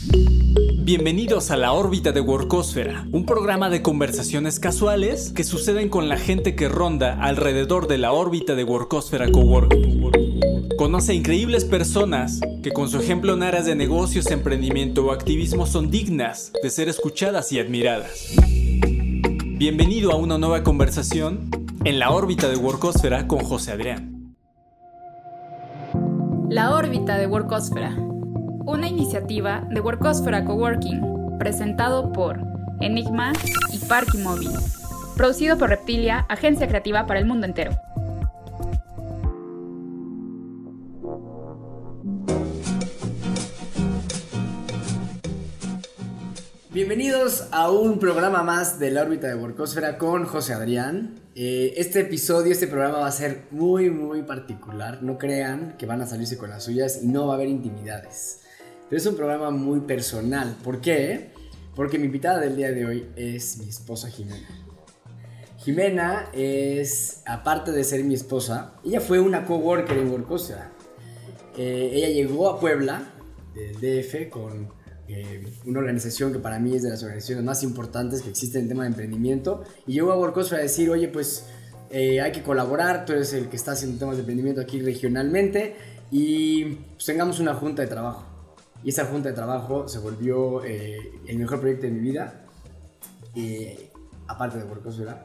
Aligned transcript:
Bienvenidos 0.00 1.50
a 1.50 1.56
la 1.56 1.72
órbita 1.72 2.12
de 2.12 2.20
Workosfera, 2.20 3.06
un 3.10 3.26
programa 3.26 3.68
de 3.68 3.82
conversaciones 3.82 4.60
casuales 4.60 5.32
que 5.32 5.42
suceden 5.42 5.88
con 5.88 6.08
la 6.08 6.16
gente 6.16 6.54
que 6.54 6.68
ronda 6.68 7.20
alrededor 7.20 7.88
de 7.88 7.98
la 7.98 8.12
órbita 8.12 8.54
de 8.54 8.62
Workosfera 8.62 9.28
Coworking. 9.30 10.10
Conoce 10.76 11.12
a 11.12 11.14
increíbles 11.16 11.64
personas 11.64 12.40
que 12.62 12.70
con 12.70 12.88
su 12.88 13.00
ejemplo 13.00 13.34
en 13.34 13.42
áreas 13.42 13.66
de 13.66 13.74
negocios, 13.74 14.30
emprendimiento 14.30 15.06
o 15.06 15.10
activismo 15.10 15.66
son 15.66 15.90
dignas 15.90 16.52
de 16.62 16.70
ser 16.70 16.88
escuchadas 16.88 17.50
y 17.50 17.58
admiradas. 17.58 18.36
Bienvenido 19.56 20.12
a 20.12 20.16
una 20.16 20.38
nueva 20.38 20.62
conversación 20.62 21.50
en 21.84 21.98
la 21.98 22.10
órbita 22.10 22.48
de 22.48 22.56
Workosfera 22.56 23.26
con 23.26 23.40
José 23.40 23.72
Adrián. 23.72 24.36
La 26.48 26.74
órbita 26.74 27.18
de 27.18 27.26
Workosfera, 27.26 27.96
una 28.68 28.86
iniciativa 28.86 29.66
de 29.70 29.80
Workosfera 29.80 30.44
Coworking, 30.44 31.38
presentado 31.38 32.12
por 32.12 32.38
Enigma 32.82 33.32
y 33.72 33.78
Parky 33.78 34.18
Móvil, 34.18 34.50
producido 35.16 35.56
por 35.56 35.70
Reptilia, 35.70 36.26
agencia 36.28 36.68
creativa 36.68 37.06
para 37.06 37.18
el 37.18 37.24
mundo 37.24 37.46
entero. 37.46 37.72
Bienvenidos 46.70 47.48
a 47.50 47.70
un 47.70 47.98
programa 47.98 48.42
más 48.42 48.78
de 48.78 48.90
la 48.90 49.00
órbita 49.00 49.28
de 49.28 49.34
Workosfera 49.34 49.96
con 49.96 50.26
José 50.26 50.52
Adrián. 50.52 51.18
Eh, 51.34 51.72
este 51.78 52.00
episodio, 52.00 52.52
este 52.52 52.66
programa 52.66 52.98
va 52.98 53.06
a 53.06 53.12
ser 53.12 53.46
muy, 53.50 53.88
muy 53.88 54.24
particular. 54.24 55.02
No 55.02 55.16
crean 55.16 55.74
que 55.78 55.86
van 55.86 56.02
a 56.02 56.06
salirse 56.06 56.36
con 56.36 56.50
las 56.50 56.64
suyas 56.64 57.00
y 57.02 57.08
no 57.08 57.26
va 57.26 57.32
a 57.32 57.36
haber 57.36 57.48
intimidades. 57.48 58.42
Pero 58.88 58.98
es 58.98 59.06
un 59.06 59.16
programa 59.16 59.50
muy 59.50 59.80
personal. 59.80 60.56
¿Por 60.64 60.80
qué? 60.80 61.30
Porque 61.74 61.98
mi 61.98 62.06
invitada 62.06 62.40
del 62.40 62.56
día 62.56 62.72
de 62.72 62.86
hoy 62.86 63.08
es 63.16 63.58
mi 63.58 63.68
esposa 63.68 64.08
Jimena. 64.08 64.48
Jimena 65.58 66.30
es, 66.32 67.22
aparte 67.26 67.72
de 67.72 67.84
ser 67.84 68.02
mi 68.04 68.14
esposa, 68.14 68.74
ella 68.84 69.00
fue 69.00 69.20
una 69.20 69.44
coworker 69.44 69.98
en 69.98 70.10
Workosfera. 70.10 70.72
Eh, 71.56 71.90
ella 71.92 72.08
llegó 72.08 72.48
a 72.48 72.60
Puebla, 72.60 73.12
del 73.54 73.74
DF, 73.74 74.30
con 74.30 74.72
eh, 75.08 75.44
una 75.66 75.80
organización 75.80 76.32
que 76.32 76.38
para 76.38 76.58
mí 76.58 76.76
es 76.76 76.82
de 76.82 76.90
las 76.90 77.02
organizaciones 77.02 77.44
más 77.44 77.62
importantes 77.62 78.22
que 78.22 78.30
existen 78.30 78.62
en 78.62 78.68
tema 78.68 78.84
de 78.84 78.88
emprendimiento. 78.88 79.64
Y 79.86 79.94
llegó 79.94 80.12
a 80.12 80.18
Workos 80.18 80.50
para 80.50 80.62
decir, 80.62 80.88
oye, 80.90 81.08
pues 81.08 81.46
eh, 81.90 82.20
hay 82.20 82.32
que 82.32 82.42
colaborar, 82.42 83.04
tú 83.04 83.12
eres 83.12 83.32
el 83.32 83.48
que 83.48 83.56
está 83.56 83.72
haciendo 83.72 83.98
temas 83.98 84.16
de 84.16 84.20
emprendimiento 84.20 84.60
aquí 84.60 84.80
regionalmente 84.80 85.74
y 86.10 86.64
pues, 86.64 87.06
tengamos 87.06 87.40
una 87.40 87.54
junta 87.54 87.82
de 87.82 87.88
trabajo. 87.88 88.27
Y 88.84 88.90
esa 88.90 89.06
junta 89.06 89.28
de 89.28 89.34
trabajo 89.34 89.88
se 89.88 89.98
volvió 89.98 90.64
eh, 90.64 90.98
el 91.26 91.38
mejor 91.38 91.60
proyecto 91.60 91.86
de 91.86 91.92
mi 91.92 92.00
vida, 92.00 92.44
aparte 94.26 94.58
de 94.58 94.64
Workos, 94.64 94.98
¿verdad? 94.98 95.24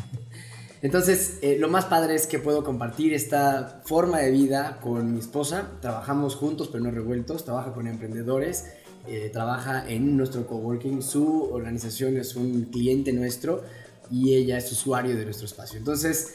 Entonces, 0.82 1.40
lo 1.58 1.68
más 1.68 1.86
padre 1.86 2.14
es 2.14 2.26
que 2.26 2.38
puedo 2.38 2.62
compartir 2.62 3.12
esta 3.14 3.82
forma 3.84 4.18
de 4.18 4.30
vida 4.30 4.78
con 4.80 5.12
mi 5.12 5.20
esposa. 5.20 5.70
Trabajamos 5.80 6.36
juntos, 6.36 6.68
pero 6.70 6.84
no 6.84 6.90
revueltos. 6.90 7.44
Trabaja 7.44 7.72
con 7.72 7.86
emprendedores 7.86 8.66
eh, 9.08 9.30
trabaja 9.32 9.88
en 9.88 10.16
nuestro 10.16 10.48
coworking, 10.48 11.00
su 11.00 11.44
organización 11.52 12.16
es 12.16 12.34
un 12.34 12.64
cliente 12.64 13.12
nuestro 13.12 13.62
y 14.10 14.34
ella 14.34 14.58
es 14.58 14.72
usuario 14.72 15.16
de 15.16 15.24
nuestro 15.24 15.46
espacio. 15.46 15.78
Entonces, 15.78 16.34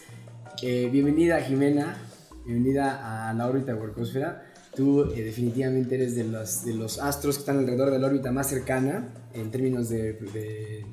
eh, 0.62 0.88
bienvenida 0.89 1.42
Jimena, 1.42 1.97
bienvenida 2.45 3.30
a 3.30 3.34
la 3.34 3.47
órbita 3.47 3.73
de 3.73 3.80
Workosfera. 3.80 4.50
Tú 4.75 5.11
eh, 5.11 5.23
definitivamente 5.23 5.95
eres 5.95 6.16
de 6.16 6.23
los, 6.23 6.64
de 6.64 6.73
los 6.73 7.00
astros 7.00 7.36
que 7.36 7.41
están 7.41 7.59
alrededor 7.59 7.91
de 7.91 8.00
la 8.00 8.08
órbita 8.08 8.31
más 8.31 8.47
cercana 8.47 9.09
en 9.33 9.52
términos 9.52 9.89
de, 9.89 10.13
de 10.13 10.86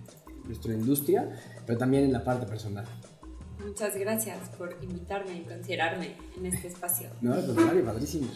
nuestra 0.45 0.75
industria, 0.75 1.29
pero 1.67 1.79
también 1.79 2.05
en 2.05 2.13
la 2.13 2.25
parte 2.25 2.47
personal. 2.47 2.87
Muchas 3.65 3.97
gracias 3.97 4.39
por 4.57 4.77
invitarme 4.83 5.39
y 5.39 5.41
considerarme 5.43 6.15
en 6.37 6.47
este 6.47 6.69
espacio. 6.69 7.09
No, 7.21 7.35
al 7.35 7.45
contrario, 7.45 7.85
padrísimo. 7.85 8.29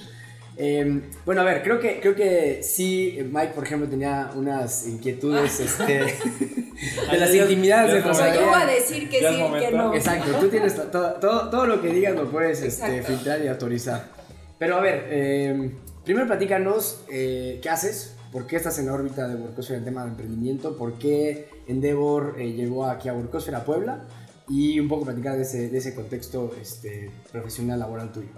Em, 0.56 1.02
bueno, 1.24 1.40
a 1.40 1.44
ver, 1.44 1.62
creo 1.62 1.80
que, 1.80 1.98
creo 1.98 2.14
que 2.14 2.62
sí, 2.62 3.18
Mike, 3.30 3.52
por 3.54 3.64
ejemplo, 3.64 3.88
tenía 3.88 4.30
unas 4.34 4.86
inquietudes 4.86 5.60
ah. 5.60 5.64
este, 5.64 5.94
de 7.10 7.18
las 7.18 7.34
intimidades 7.34 7.94
de 7.94 8.02
José. 8.02 8.32
Yo 8.34 8.46
voy 8.46 8.60
a 8.60 8.66
decir 8.66 9.08
que 9.08 9.18
sí 9.18 9.24
y 9.24 9.58
que 9.60 9.70
no. 9.70 9.94
Exacto, 9.94 10.32
tú 10.38 10.48
tienes 10.48 10.74
todo, 10.74 11.14
todo, 11.14 11.50
todo, 11.50 11.66
lo 11.66 11.80
que 11.80 11.88
digas 11.88 12.14
lo 12.14 12.30
puedes 12.30 12.60
este, 12.60 13.02
filtrar 13.02 13.42
y 13.42 13.48
autorizar. 13.48 14.21
Pero 14.62 14.76
a 14.76 14.80
ver, 14.80 15.08
eh, 15.10 15.72
primero 16.04 16.28
platícanos 16.28 17.02
eh, 17.10 17.58
qué 17.60 17.68
haces, 17.68 18.14
por 18.30 18.46
qué 18.46 18.54
estás 18.54 18.78
en 18.78 18.86
la 18.86 18.92
órbita 18.92 19.26
de 19.26 19.34
Workosfera 19.34 19.80
en 19.80 19.84
tema 19.84 20.04
de 20.04 20.10
emprendimiento, 20.10 20.76
por 20.76 21.00
qué 21.00 21.48
Endeavor 21.66 22.36
eh, 22.38 22.52
llegó 22.52 22.86
aquí 22.86 23.08
a 23.08 23.12
Workosfera 23.12 23.64
Puebla 23.64 24.04
y 24.48 24.78
un 24.78 24.88
poco 24.88 25.04
platicar 25.04 25.34
de 25.34 25.42
ese, 25.42 25.68
de 25.68 25.78
ese 25.78 25.96
contexto 25.96 26.54
este, 26.60 27.10
profesional 27.32 27.80
laboral 27.80 28.12
tuyo 28.12 28.28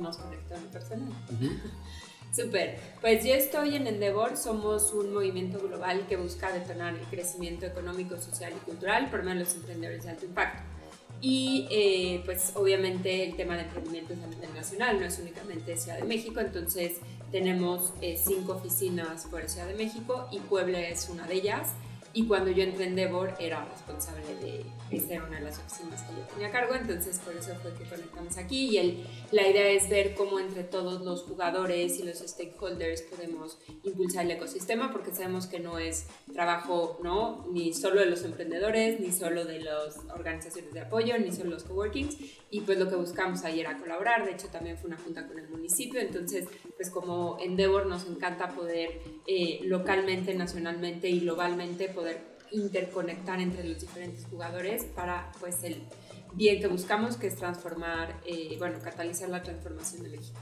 nos 0.00 0.16
conectó 0.16 0.54
en 0.56 0.62
personal. 0.72 1.12
Súper. 2.32 2.78
Pues 3.00 3.24
yo 3.24 3.34
estoy 3.34 3.76
en 3.76 3.86
Endeavor, 3.86 4.36
somos 4.36 4.92
un 4.92 5.12
movimiento 5.12 5.60
global 5.60 6.06
que 6.08 6.16
busca 6.16 6.50
detonar 6.52 6.94
el 6.94 7.04
crecimiento 7.06 7.66
económico, 7.66 8.16
social 8.16 8.52
y 8.56 8.64
cultural 8.64 9.08
por 9.08 9.22
medio 9.22 9.40
de 9.40 9.44
los 9.44 9.54
emprendedores 9.54 10.02
de 10.02 10.10
alto 10.10 10.26
impacto. 10.26 10.62
Y 11.20 11.66
eh, 11.70 12.22
pues 12.24 12.52
obviamente 12.54 13.24
el 13.24 13.36
tema 13.36 13.54
de 13.54 13.62
emprendimiento 13.62 14.14
es 14.14 14.22
a 14.22 14.26
nivel 14.26 14.54
nacional, 14.54 14.98
no 14.98 15.06
es 15.06 15.18
únicamente 15.18 15.76
Ciudad 15.76 15.98
de 15.98 16.04
México, 16.04 16.40
entonces 16.40 16.98
tenemos 17.30 17.92
eh, 18.00 18.18
cinco 18.22 18.52
oficinas 18.52 19.26
por 19.26 19.46
Ciudad 19.48 19.66
de 19.66 19.74
México 19.74 20.26
y 20.30 20.38
Puebla 20.40 20.80
es 20.80 21.08
una 21.08 21.26
de 21.26 21.34
ellas. 21.34 21.74
Y 22.12 22.26
cuando 22.26 22.50
yo 22.50 22.62
entré 22.62 22.84
en 22.84 22.90
Endeavor 22.90 23.34
era 23.38 23.64
responsable 23.66 24.26
de 24.42 24.64
esa 24.90 25.14
era 25.14 25.24
una 25.24 25.38
de 25.38 25.44
las 25.44 25.58
oficinas 25.58 26.02
que 26.02 26.16
yo 26.16 26.26
tenía 26.26 26.48
a 26.48 26.50
cargo, 26.50 26.74
entonces 26.74 27.18
por 27.20 27.36
eso 27.36 27.54
fue 27.62 27.72
que 27.74 27.84
conectamos 27.84 28.36
aquí 28.38 28.70
y 28.70 28.78
el, 28.78 29.06
la 29.30 29.46
idea 29.46 29.68
es 29.68 29.88
ver 29.88 30.14
cómo 30.14 30.40
entre 30.40 30.64
todos 30.64 31.02
los 31.02 31.22
jugadores 31.22 31.98
y 32.00 32.02
los 32.02 32.18
stakeholders 32.18 33.02
podemos 33.02 33.58
impulsar 33.84 34.24
el 34.24 34.32
ecosistema 34.32 34.90
porque 34.90 35.12
sabemos 35.14 35.46
que 35.46 35.60
no 35.60 35.78
es 35.78 36.06
trabajo 36.32 36.98
no 37.02 37.46
ni 37.52 37.72
solo 37.72 38.00
de 38.00 38.06
los 38.06 38.24
emprendedores, 38.24 38.98
ni 38.98 39.12
solo 39.12 39.44
de 39.44 39.60
las 39.60 39.98
organizaciones 40.12 40.72
de 40.72 40.80
apoyo, 40.80 41.16
ni 41.18 41.30
solo 41.30 41.50
los 41.50 41.64
coworkings 41.64 42.16
y 42.50 42.62
pues 42.62 42.78
lo 42.78 42.88
que 42.88 42.96
buscamos 42.96 43.44
ayer 43.44 43.66
era 43.66 43.78
colaborar, 43.78 44.24
de 44.24 44.32
hecho 44.32 44.48
también 44.48 44.76
fue 44.76 44.88
una 44.88 44.98
junta 44.98 45.26
con 45.28 45.38
el 45.38 45.48
municipio, 45.48 46.00
entonces 46.00 46.48
pues 46.76 46.90
como 46.90 47.38
Endeavor 47.40 47.86
nos 47.86 48.06
encanta 48.06 48.48
poder 48.48 49.00
eh, 49.26 49.60
localmente, 49.64 50.34
nacionalmente 50.34 51.08
y 51.08 51.20
globalmente 51.20 51.88
poder 52.00 52.18
interconectar 52.50 53.38
entre 53.40 53.62
los 53.68 53.78
diferentes 53.78 54.24
jugadores 54.26 54.84
para 54.84 55.30
pues 55.38 55.62
el 55.62 55.82
bien 56.34 56.60
que 56.60 56.66
buscamos, 56.66 57.16
que 57.16 57.26
es 57.26 57.36
transformar, 57.36 58.20
eh, 58.26 58.56
bueno, 58.58 58.78
catalizar 58.82 59.28
la 59.28 59.42
transformación 59.42 60.02
de 60.04 60.10
México. 60.10 60.38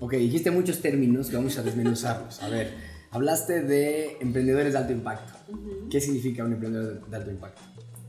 Ok, 0.00 0.12
dijiste 0.14 0.50
muchos 0.50 0.80
términos 0.80 1.28
que 1.28 1.36
vamos 1.36 1.58
a 1.58 1.62
desmenuzarlos. 1.62 2.42
A 2.42 2.48
ver, 2.48 2.72
hablaste 3.10 3.62
de 3.62 4.16
emprendedores 4.20 4.72
de 4.72 4.78
alto 4.78 4.92
impacto. 4.92 5.32
¿Qué 5.90 6.00
significa 6.00 6.44
un 6.44 6.54
emprendedor 6.54 7.06
de 7.06 7.16
alto 7.16 7.30
impacto? 7.30 7.60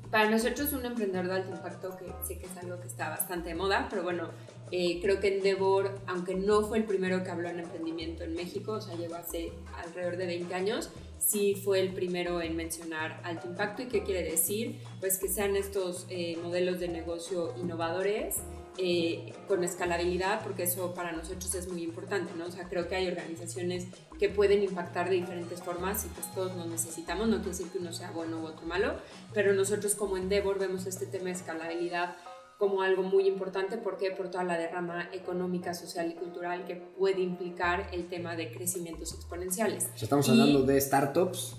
Para 0.10 0.30
nosotros 0.30 0.72
un 0.74 0.86
emprendedor 0.86 1.28
de 1.28 1.34
alto 1.34 1.52
impacto, 1.52 1.98
que 1.98 2.06
sé 2.28 2.40
que 2.40 2.46
es 2.46 2.58
algo 2.64 2.80
que 2.80 2.88
está 2.88 3.10
bastante 3.10 3.50
de 3.50 3.56
moda, 3.56 3.88
pero 3.90 4.04
bueno, 4.04 4.30
eh, 4.72 5.00
creo 5.02 5.20
que 5.20 5.36
Endeavor, 5.36 6.00
aunque 6.08 6.36
no 6.36 6.64
fue 6.64 6.80
el 6.80 6.84
primero 6.84 7.24
que 7.24 7.30
habló 7.30 7.50
en 7.50 7.60
emprendimiento 7.60 8.24
en 8.24 8.34
México, 8.34 8.74
o 8.74 8.82
sea, 8.82 8.96
lleva 8.96 9.20
hace 9.20 9.52
alrededor 9.76 10.18
de 10.18 10.26
20 10.26 10.54
años, 10.54 10.90
sí 11.18 11.56
fue 11.56 11.80
el 11.82 11.94
primero 11.94 12.42
en 12.42 12.56
mencionar 12.56 13.20
alto 13.24 13.48
impacto. 13.48 13.82
¿Y 13.84 13.88
qué 13.88 14.04
quiere 14.04 14.24
decir? 14.24 14.80
Pues 15.00 15.18
que 15.18 15.28
sean 15.28 15.56
estos 15.56 16.06
eh, 16.10 16.38
modelos 16.44 16.80
de 16.80 16.88
negocio 16.88 17.54
innovadores, 17.58 18.38
eh, 18.82 19.34
con 19.50 19.62
escalabilidad, 19.66 20.42
porque 20.42 20.64
eso 20.64 20.94
para 20.94 21.12
nosotros 21.12 21.54
es 21.54 21.68
muy 21.68 21.84
importante, 21.84 22.32
¿no? 22.38 22.46
O 22.46 22.52
sea, 22.52 22.70
creo 22.70 22.88
que 22.88 22.96
hay 22.96 23.10
organizaciones 23.10 23.88
que 24.18 24.30
pueden 24.30 24.64
impactar 24.64 25.10
de 25.10 25.18
diferentes 25.18 25.62
formas 25.62 26.06
y 26.06 26.08
pues 26.08 26.34
todos 26.34 26.56
nos 26.56 26.68
necesitamos, 26.68 27.28
no 27.28 27.38
quiere 27.38 27.50
decir 27.50 27.68
que 27.68 27.80
uno 27.80 27.92
sea 27.92 28.12
bueno 28.12 28.40
u 28.40 28.46
otro 28.46 28.66
malo, 28.66 28.94
pero 29.34 29.54
nosotros 29.54 29.96
como 29.96 30.16
Endeavor 30.16 30.60
vemos 30.60 30.86
este 30.86 31.06
tema 31.08 31.26
de 31.26 31.32
escalabilidad 31.32 32.16
como 32.60 32.82
algo 32.82 33.04
muy 33.04 33.26
importante 33.26 33.78
porque 33.78 34.12
por 34.12 34.30
toda 34.30 34.44
la 34.44 34.58
derrama 34.58 35.10
económica, 35.14 35.74
social 35.74 36.12
y 36.12 36.16
cultural 36.16 36.66
que 36.66 36.76
puede 36.76 37.22
implicar 37.22 37.88
el 37.94 38.08
tema 38.08 38.36
de 38.36 38.52
crecimientos 38.52 39.14
exponenciales. 39.14 39.88
estamos 40.00 40.28
hablando 40.30 40.64
de 40.64 40.80
startups 40.80 41.56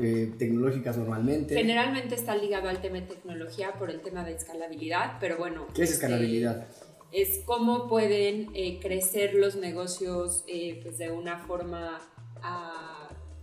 eh, 0.00 0.34
tecnológicas 0.38 0.98
normalmente. 0.98 1.54
Generalmente 1.56 2.14
está 2.14 2.36
ligado 2.36 2.68
al 2.68 2.82
tema 2.82 2.96
de 2.96 3.06
tecnología 3.06 3.72
por 3.78 3.90
el 3.90 4.02
tema 4.02 4.22
de 4.22 4.34
escalabilidad, 4.34 5.16
pero 5.18 5.38
bueno. 5.38 5.66
¿Qué 5.74 5.84
es 5.84 5.92
escalabilidad? 5.92 6.60
Eh, 6.60 7.22
es 7.22 7.40
cómo 7.46 7.88
pueden 7.88 8.50
eh, 8.54 8.78
crecer 8.80 9.34
los 9.34 9.56
negocios 9.56 10.44
pues 10.82 10.98
de 10.98 11.10
una 11.10 11.38
forma... 11.38 11.98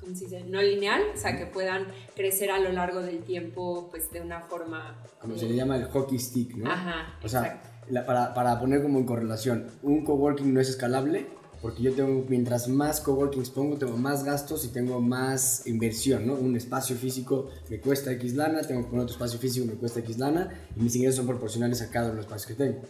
Ah, 0.06 0.44
no 0.48 0.62
lineal, 0.62 1.02
o 1.14 1.18
sea, 1.18 1.38
que 1.38 1.46
puedan 1.46 1.88
crecer 2.16 2.52
a 2.52 2.60
lo 2.60 2.72
largo 2.72 3.02
del 3.02 3.20
tiempo, 3.24 3.88
pues 3.90 4.12
de 4.12 4.22
una 4.22 4.42
forma... 4.42 5.02
Como 5.20 5.38
se 5.38 5.48
le 5.48 5.56
llama 5.56 5.78
el 5.78 5.86
hockey 5.86 6.20
stick, 6.20 6.56
¿no? 6.56 6.72
Ajá. 6.72 7.18
O 7.24 7.28
sea, 7.28 7.62
para, 8.06 8.34
para, 8.34 8.60
poner 8.60 8.82
como 8.82 9.00
en 9.00 9.06
correlación, 9.06 9.68
un 9.84 10.04
coworking 10.04 10.54
no 10.54 10.60
es 10.60 10.70
escalable 10.70 11.28
porque 11.66 11.82
yo 11.82 11.94
tengo, 11.94 12.24
mientras 12.30 12.68
más 12.68 13.02
coworkings 13.02 13.50
pongo, 13.50 13.78
tengo 13.78 13.98
más 13.98 14.24
gastos 14.24 14.66
y 14.66 14.68
tengo 14.68 15.02
más 15.02 15.66
inversión, 15.66 16.28
¿no? 16.28 16.36
Un 16.36 16.56
espacio 16.56 16.96
físico 16.96 17.50
me 17.70 17.80
cuesta 17.80 18.12
X 18.12 18.36
lana, 18.36 18.62
tengo 18.62 18.82
que 18.84 18.88
poner 18.90 19.04
otro 19.06 19.14
espacio 19.14 19.40
físico 19.40 19.66
me 19.66 19.74
cuesta 19.74 20.00
X 20.02 20.20
lana 20.20 20.54
y 20.76 20.82
mis 20.82 20.96
ingresos 20.96 21.18
son 21.18 21.26
proporcionales 21.26 21.82
a 21.82 21.90
cada 21.90 22.06
uno 22.06 22.12
de 22.12 22.18
los 22.18 22.26
espacios 22.28 22.56
que 22.56 22.64
tengo. 22.64 22.82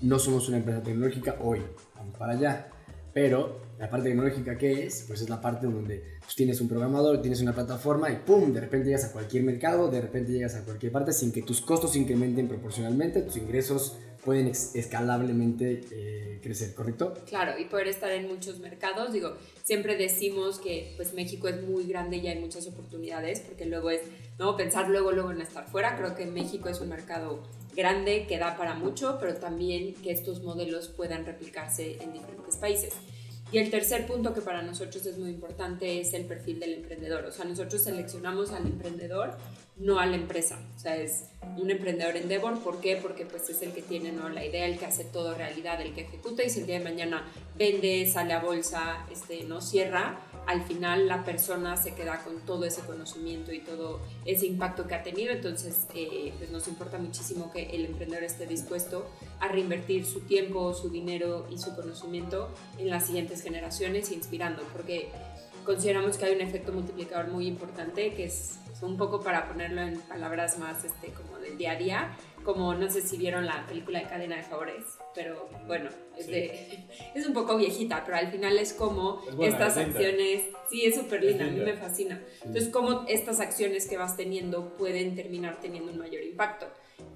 No 0.00 0.18
somos 0.18 0.48
una 0.48 0.56
empresa 0.56 0.82
tecnológica 0.82 1.36
hoy, 1.40 1.60
vamos 1.94 2.16
para 2.18 2.32
allá. 2.32 2.70
Pero 3.14 3.60
la 3.78 3.88
parte 3.88 4.08
tecnológica 4.08 4.58
que 4.58 4.86
es, 4.86 5.04
pues 5.06 5.20
es 5.20 5.28
la 5.28 5.40
parte 5.40 5.66
donde 5.66 6.17
pues, 6.28 6.36
tienes 6.36 6.60
un 6.60 6.68
programador, 6.68 7.22
tienes 7.22 7.40
una 7.40 7.54
plataforma 7.54 8.12
y 8.12 8.16
¡pum! 8.16 8.52
De 8.52 8.60
repente 8.60 8.88
llegas 8.88 9.06
a 9.06 9.12
cualquier 9.12 9.44
mercado, 9.44 9.90
de 9.90 10.02
repente 10.02 10.30
llegas 10.30 10.56
a 10.56 10.62
cualquier 10.62 10.92
parte 10.92 11.10
sin 11.14 11.32
que 11.32 11.40
tus 11.40 11.62
costos 11.62 11.96
incrementen 11.96 12.46
proporcionalmente, 12.48 13.22
tus 13.22 13.38
ingresos 13.38 13.96
pueden 14.22 14.48
escalablemente 14.48 15.80
eh, 15.90 16.38
crecer, 16.42 16.74
¿correcto? 16.74 17.14
Claro, 17.26 17.58
y 17.58 17.64
poder 17.64 17.88
estar 17.88 18.12
en 18.12 18.28
muchos 18.28 18.58
mercados. 18.58 19.10
Digo, 19.10 19.38
siempre 19.62 19.96
decimos 19.96 20.58
que 20.58 20.92
pues 20.96 21.14
México 21.14 21.48
es 21.48 21.62
muy 21.62 21.86
grande 21.86 22.18
y 22.18 22.26
hay 22.26 22.38
muchas 22.38 22.66
oportunidades, 22.66 23.40
porque 23.40 23.64
luego 23.64 23.88
es, 23.88 24.02
¿no? 24.38 24.54
Pensar 24.54 24.90
luego, 24.90 25.12
luego 25.12 25.32
en 25.32 25.40
estar 25.40 25.66
fuera. 25.70 25.96
Creo 25.96 26.14
que 26.14 26.26
México 26.26 26.68
es 26.68 26.78
un 26.82 26.90
mercado 26.90 27.42
grande 27.74 28.26
que 28.28 28.36
da 28.36 28.54
para 28.58 28.74
mucho, 28.74 29.16
pero 29.18 29.36
también 29.36 29.94
que 29.94 30.12
estos 30.12 30.42
modelos 30.42 30.88
puedan 30.88 31.24
replicarse 31.24 31.96
en 32.02 32.12
diferentes 32.12 32.56
países. 32.56 32.92
Y 33.50 33.58
el 33.58 33.70
tercer 33.70 34.06
punto 34.06 34.34
que 34.34 34.42
para 34.42 34.60
nosotros 34.60 35.06
es 35.06 35.16
muy 35.16 35.30
importante 35.30 36.00
es 36.00 36.12
el 36.12 36.26
perfil 36.26 36.60
del 36.60 36.74
emprendedor. 36.74 37.24
O 37.24 37.32
sea, 37.32 37.46
nosotros 37.46 37.82
seleccionamos 37.82 38.52
al 38.52 38.66
emprendedor, 38.66 39.38
no 39.78 39.98
a 39.98 40.04
la 40.04 40.16
empresa. 40.16 40.58
O 40.76 40.78
sea, 40.78 40.96
es 40.96 41.24
un 41.56 41.70
emprendedor 41.70 42.16
Endeavor. 42.16 42.58
¿Por 42.60 42.80
qué? 42.80 42.96
Porque 42.96 43.24
pues 43.24 43.48
es 43.48 43.62
el 43.62 43.72
que 43.72 43.80
tiene 43.80 44.12
¿no? 44.12 44.28
la 44.28 44.44
idea, 44.44 44.66
el 44.66 44.78
que 44.78 44.84
hace 44.84 45.04
todo 45.04 45.34
realidad, 45.34 45.80
el 45.80 45.94
que 45.94 46.02
ejecuta 46.02 46.42
y 46.44 46.50
si 46.50 46.60
el 46.60 46.66
día 46.66 46.78
de 46.78 46.84
mañana 46.84 47.24
vende, 47.56 48.06
sale 48.06 48.34
a 48.34 48.40
bolsa, 48.40 49.06
este, 49.10 49.44
no 49.44 49.62
cierra, 49.62 50.20
al 50.48 50.62
final 50.62 51.06
la 51.06 51.24
persona 51.24 51.76
se 51.76 51.94
queda 51.94 52.24
con 52.24 52.40
todo 52.40 52.64
ese 52.64 52.80
conocimiento 52.80 53.52
y 53.52 53.60
todo 53.60 54.00
ese 54.24 54.46
impacto 54.46 54.86
que 54.86 54.94
ha 54.94 55.02
tenido. 55.02 55.30
Entonces, 55.30 55.86
eh, 55.94 56.32
pues 56.38 56.50
nos 56.50 56.66
importa 56.68 56.96
muchísimo 56.96 57.52
que 57.52 57.64
el 57.64 57.84
emprendedor 57.84 58.24
esté 58.24 58.46
dispuesto 58.46 59.06
a 59.40 59.48
reinvertir 59.48 60.06
su 60.06 60.20
tiempo, 60.20 60.72
su 60.72 60.88
dinero 60.88 61.46
y 61.50 61.58
su 61.58 61.76
conocimiento 61.76 62.48
en 62.78 62.88
las 62.88 63.04
siguientes 63.06 63.42
generaciones, 63.42 64.10
inspirando, 64.10 64.62
porque 64.72 65.10
consideramos 65.66 66.16
que 66.16 66.24
hay 66.24 66.34
un 66.34 66.40
efecto 66.40 66.72
multiplicador 66.72 67.28
muy 67.28 67.46
importante 67.46 68.14
que 68.14 68.24
es 68.24 68.58
un 68.80 68.96
poco 68.96 69.20
para 69.20 69.48
ponerlo 69.48 69.82
en 69.82 70.00
palabras 70.00 70.58
más 70.58 70.82
este, 70.82 71.08
como 71.08 71.36
del 71.38 71.58
día 71.58 71.72
a 71.72 71.76
día, 71.76 72.16
como 72.48 72.72
no 72.72 72.88
sé 72.88 73.02
si 73.02 73.18
vieron 73.18 73.44
la 73.44 73.66
película 73.66 73.98
de 73.98 74.06
Cadena 74.06 74.36
de 74.36 74.42
Favores, 74.42 74.82
pero 75.14 75.50
bueno, 75.66 75.90
es, 76.16 76.28
de, 76.28 76.86
es 77.14 77.26
un 77.26 77.34
poco 77.34 77.58
viejita, 77.58 78.02
pero 78.06 78.16
al 78.16 78.32
final 78.32 78.58
es 78.58 78.72
como 78.72 79.20
estas 79.38 79.76
acciones, 79.76 80.44
sí, 80.70 80.86
es 80.86 80.94
súper 80.94 81.22
linda, 81.22 81.44
a 81.44 81.48
mí 81.48 81.60
me 81.60 81.76
fascina. 81.76 82.22
Entonces, 82.42 82.70
como 82.70 83.04
estas 83.06 83.40
acciones 83.40 83.86
que 83.86 83.98
vas 83.98 84.16
teniendo 84.16 84.74
pueden 84.78 85.14
terminar 85.14 85.60
teniendo 85.60 85.92
un 85.92 85.98
mayor 85.98 86.22
impacto. 86.22 86.64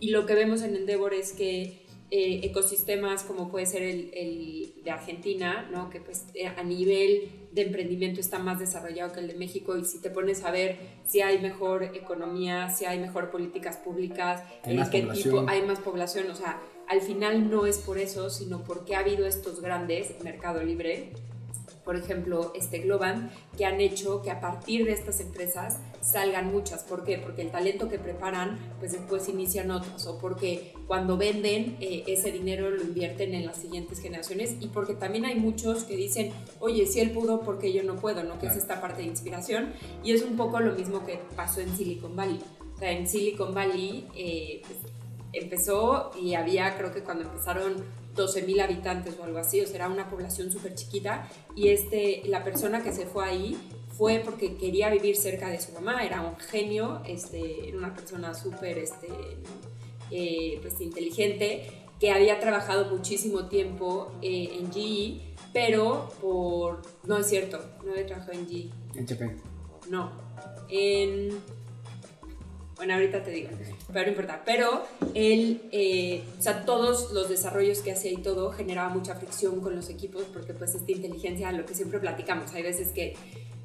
Y 0.00 0.10
lo 0.10 0.26
que 0.26 0.34
vemos 0.34 0.60
en 0.60 0.76
Endeavor 0.76 1.14
es 1.14 1.32
que 1.32 1.86
eh, 2.10 2.40
ecosistemas 2.42 3.22
como 3.22 3.50
puede 3.50 3.64
ser 3.64 3.84
el, 3.84 4.10
el, 4.12 4.82
de 4.84 4.90
Argentina, 4.90 5.66
¿no? 5.72 5.88
que 5.88 6.02
pues 6.02 6.26
eh, 6.34 6.48
a 6.48 6.62
nivel 6.62 7.30
de 7.52 7.62
emprendimiento 7.62 8.20
está 8.20 8.38
más 8.38 8.58
desarrollado 8.58 9.12
que 9.12 9.20
el 9.20 9.28
de 9.28 9.34
México 9.34 9.76
y 9.76 9.84
si 9.84 9.98
te 9.98 10.10
pones 10.10 10.42
a 10.44 10.50
ver 10.50 10.78
si 11.06 11.20
hay 11.20 11.40
mejor 11.40 11.84
economía, 11.84 12.70
si 12.70 12.86
hay 12.86 12.98
mejor 12.98 13.30
políticas 13.30 13.76
públicas, 13.76 14.42
hay 14.64 14.76
más 14.76 14.88
qué 14.88 15.02
tipo 15.02 15.44
hay 15.46 15.62
más 15.62 15.78
población, 15.78 16.30
o 16.30 16.34
sea, 16.34 16.60
al 16.88 17.00
final 17.00 17.50
no 17.50 17.66
es 17.66 17.78
por 17.78 17.98
eso, 17.98 18.30
sino 18.30 18.64
porque 18.64 18.94
ha 18.94 19.00
habido 19.00 19.26
estos 19.26 19.60
grandes, 19.60 20.14
Mercado 20.24 20.62
Libre, 20.62 21.10
por 21.84 21.96
ejemplo, 21.96 22.52
este 22.54 22.78
Globan, 22.78 23.30
que 23.56 23.64
han 23.64 23.80
hecho 23.80 24.22
que 24.22 24.30
a 24.30 24.40
partir 24.40 24.84
de 24.84 24.92
estas 24.92 25.20
empresas 25.20 25.78
salgan 26.00 26.52
muchas. 26.52 26.84
¿Por 26.84 27.04
qué? 27.04 27.18
Porque 27.18 27.42
el 27.42 27.50
talento 27.50 27.88
que 27.88 27.98
preparan, 27.98 28.58
pues 28.78 28.92
después 28.92 29.28
inician 29.28 29.70
otros, 29.70 30.06
o 30.06 30.18
porque 30.18 30.72
cuando 30.86 31.16
venden 31.16 31.76
eh, 31.80 32.04
ese 32.06 32.30
dinero 32.30 32.70
lo 32.70 32.82
invierten 32.82 33.34
en 33.34 33.46
las 33.46 33.56
siguientes 33.56 34.00
generaciones, 34.00 34.56
y 34.60 34.68
porque 34.68 34.94
también 34.94 35.24
hay 35.24 35.34
muchos 35.34 35.84
que 35.84 35.96
dicen, 35.96 36.32
oye, 36.60 36.86
si 36.86 37.00
él 37.00 37.10
pudo, 37.10 37.40
¿por 37.40 37.58
qué 37.58 37.72
yo 37.72 37.82
no 37.82 37.96
puedo? 37.96 38.22
¿no? 38.22 38.38
Que 38.38 38.46
es 38.46 38.56
esta 38.56 38.80
parte 38.80 39.02
de 39.02 39.08
inspiración, 39.08 39.72
y 40.04 40.12
es 40.12 40.22
un 40.22 40.36
poco 40.36 40.60
lo 40.60 40.74
mismo 40.74 41.04
que 41.04 41.18
pasó 41.34 41.60
en 41.60 41.76
Silicon 41.76 42.14
Valley. 42.14 42.40
O 42.74 42.78
sea, 42.78 42.92
en 42.92 43.08
Silicon 43.08 43.54
Valley, 43.54 44.08
eh, 44.16 44.62
pues, 44.66 44.78
empezó 45.32 46.10
y 46.20 46.34
había, 46.34 46.76
creo 46.76 46.92
que 46.92 47.02
cuando 47.02 47.24
empezaron 47.24 48.01
12.000 48.14 48.62
habitantes 48.62 49.16
o 49.18 49.24
algo 49.24 49.38
así, 49.38 49.60
o 49.60 49.66
sea, 49.66 49.76
era 49.76 49.88
una 49.88 50.08
población 50.08 50.52
súper 50.52 50.74
chiquita 50.74 51.28
y 51.54 51.68
este, 51.68 52.22
la 52.26 52.44
persona 52.44 52.82
que 52.82 52.92
se 52.92 53.06
fue 53.06 53.24
ahí 53.24 53.58
fue 53.96 54.20
porque 54.24 54.56
quería 54.56 54.90
vivir 54.90 55.16
cerca 55.16 55.48
de 55.48 55.60
su 55.60 55.72
mamá, 55.72 56.04
era 56.04 56.22
un 56.22 56.36
genio, 56.36 57.02
este, 57.06 57.68
era 57.68 57.78
una 57.78 57.94
persona 57.94 58.34
súper 58.34 58.78
este, 58.78 59.08
eh, 60.10 60.58
pues, 60.62 60.80
inteligente, 60.80 61.66
que 62.00 62.10
había 62.10 62.40
trabajado 62.40 62.94
muchísimo 62.94 63.46
tiempo 63.46 64.12
eh, 64.22 64.58
en 64.58 64.72
GE, 64.72 65.20
pero 65.52 66.08
por... 66.20 66.82
No 67.04 67.18
es 67.18 67.28
cierto, 67.28 67.60
no 67.84 67.92
había 67.92 68.06
trabajado 68.06 68.32
en 68.32 68.48
GE. 68.48 68.70
En 68.94 69.04
HP. 69.04 69.36
No, 69.88 70.10
en... 70.68 71.38
Bueno, 72.76 72.94
ahorita 72.94 73.22
te 73.22 73.30
digo, 73.30 73.50
pero 73.92 74.06
no 74.06 74.10
importa. 74.10 74.42
Pero 74.44 74.84
él, 75.14 75.62
eh, 75.72 76.24
o 76.38 76.42
sea, 76.42 76.64
todos 76.64 77.12
los 77.12 77.28
desarrollos 77.28 77.80
que 77.80 77.92
hacía 77.92 78.12
y 78.12 78.16
todo 78.16 78.50
generaba 78.52 78.88
mucha 78.88 79.14
fricción 79.14 79.60
con 79.60 79.76
los 79.76 79.88
equipos 79.88 80.24
porque 80.32 80.54
pues 80.54 80.74
esta 80.74 80.90
inteligencia, 80.90 81.52
lo 81.52 81.66
que 81.66 81.74
siempre 81.74 81.98
platicamos, 81.98 82.52
hay 82.54 82.62
veces 82.62 82.88
que 82.88 83.14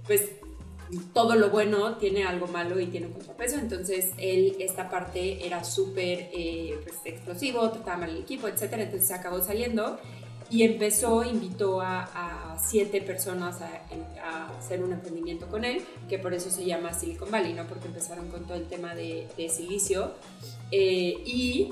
pues 0.06 0.30
todo 1.14 1.36
lo 1.36 1.50
bueno 1.50 1.98
tiene 1.98 2.24
algo 2.24 2.48
malo 2.48 2.80
y 2.80 2.88
tiene 2.88 3.08
un 3.08 3.14
contrapeso, 3.14 3.58
entonces 3.58 4.12
él, 4.18 4.56
esta 4.60 4.90
parte 4.90 5.46
era 5.46 5.64
súper 5.64 6.30
eh, 6.34 6.80
pues, 6.84 6.96
explosivo, 7.06 7.70
trataba 7.72 7.98
mal 7.98 8.10
el 8.12 8.22
equipo, 8.22 8.48
etcétera, 8.48 8.84
entonces 8.84 9.08
se 9.08 9.14
acabó 9.14 9.42
saliendo 9.42 10.00
y 10.50 10.64
empezó, 10.64 11.24
invitó 11.24 11.82
a, 11.82 12.54
a 12.54 12.60
siete 12.60 13.02
personas 13.02 13.62
a, 13.62 13.82
a, 14.24 14.58
hacer 14.58 14.84
un 14.84 14.94
emprendimiento 14.94 15.48
con 15.48 15.66
él, 15.66 15.82
que 16.10 16.20
por 16.20 16.34
eso 16.34 16.50
se 16.50 16.66
llama 16.66 16.94
Silicon 16.94 17.30
Valley, 17.30 17.54
¿no? 17.54 17.66
Porque 17.68 17.88
empezaron 17.88 18.30
con 18.30 18.46
todo 18.46 18.56
el 18.56 18.68
tema 18.68 18.96
de, 18.96 19.28
de 19.38 19.50
silicio. 19.50 20.12
Eh, 20.72 21.22
y 21.26 21.70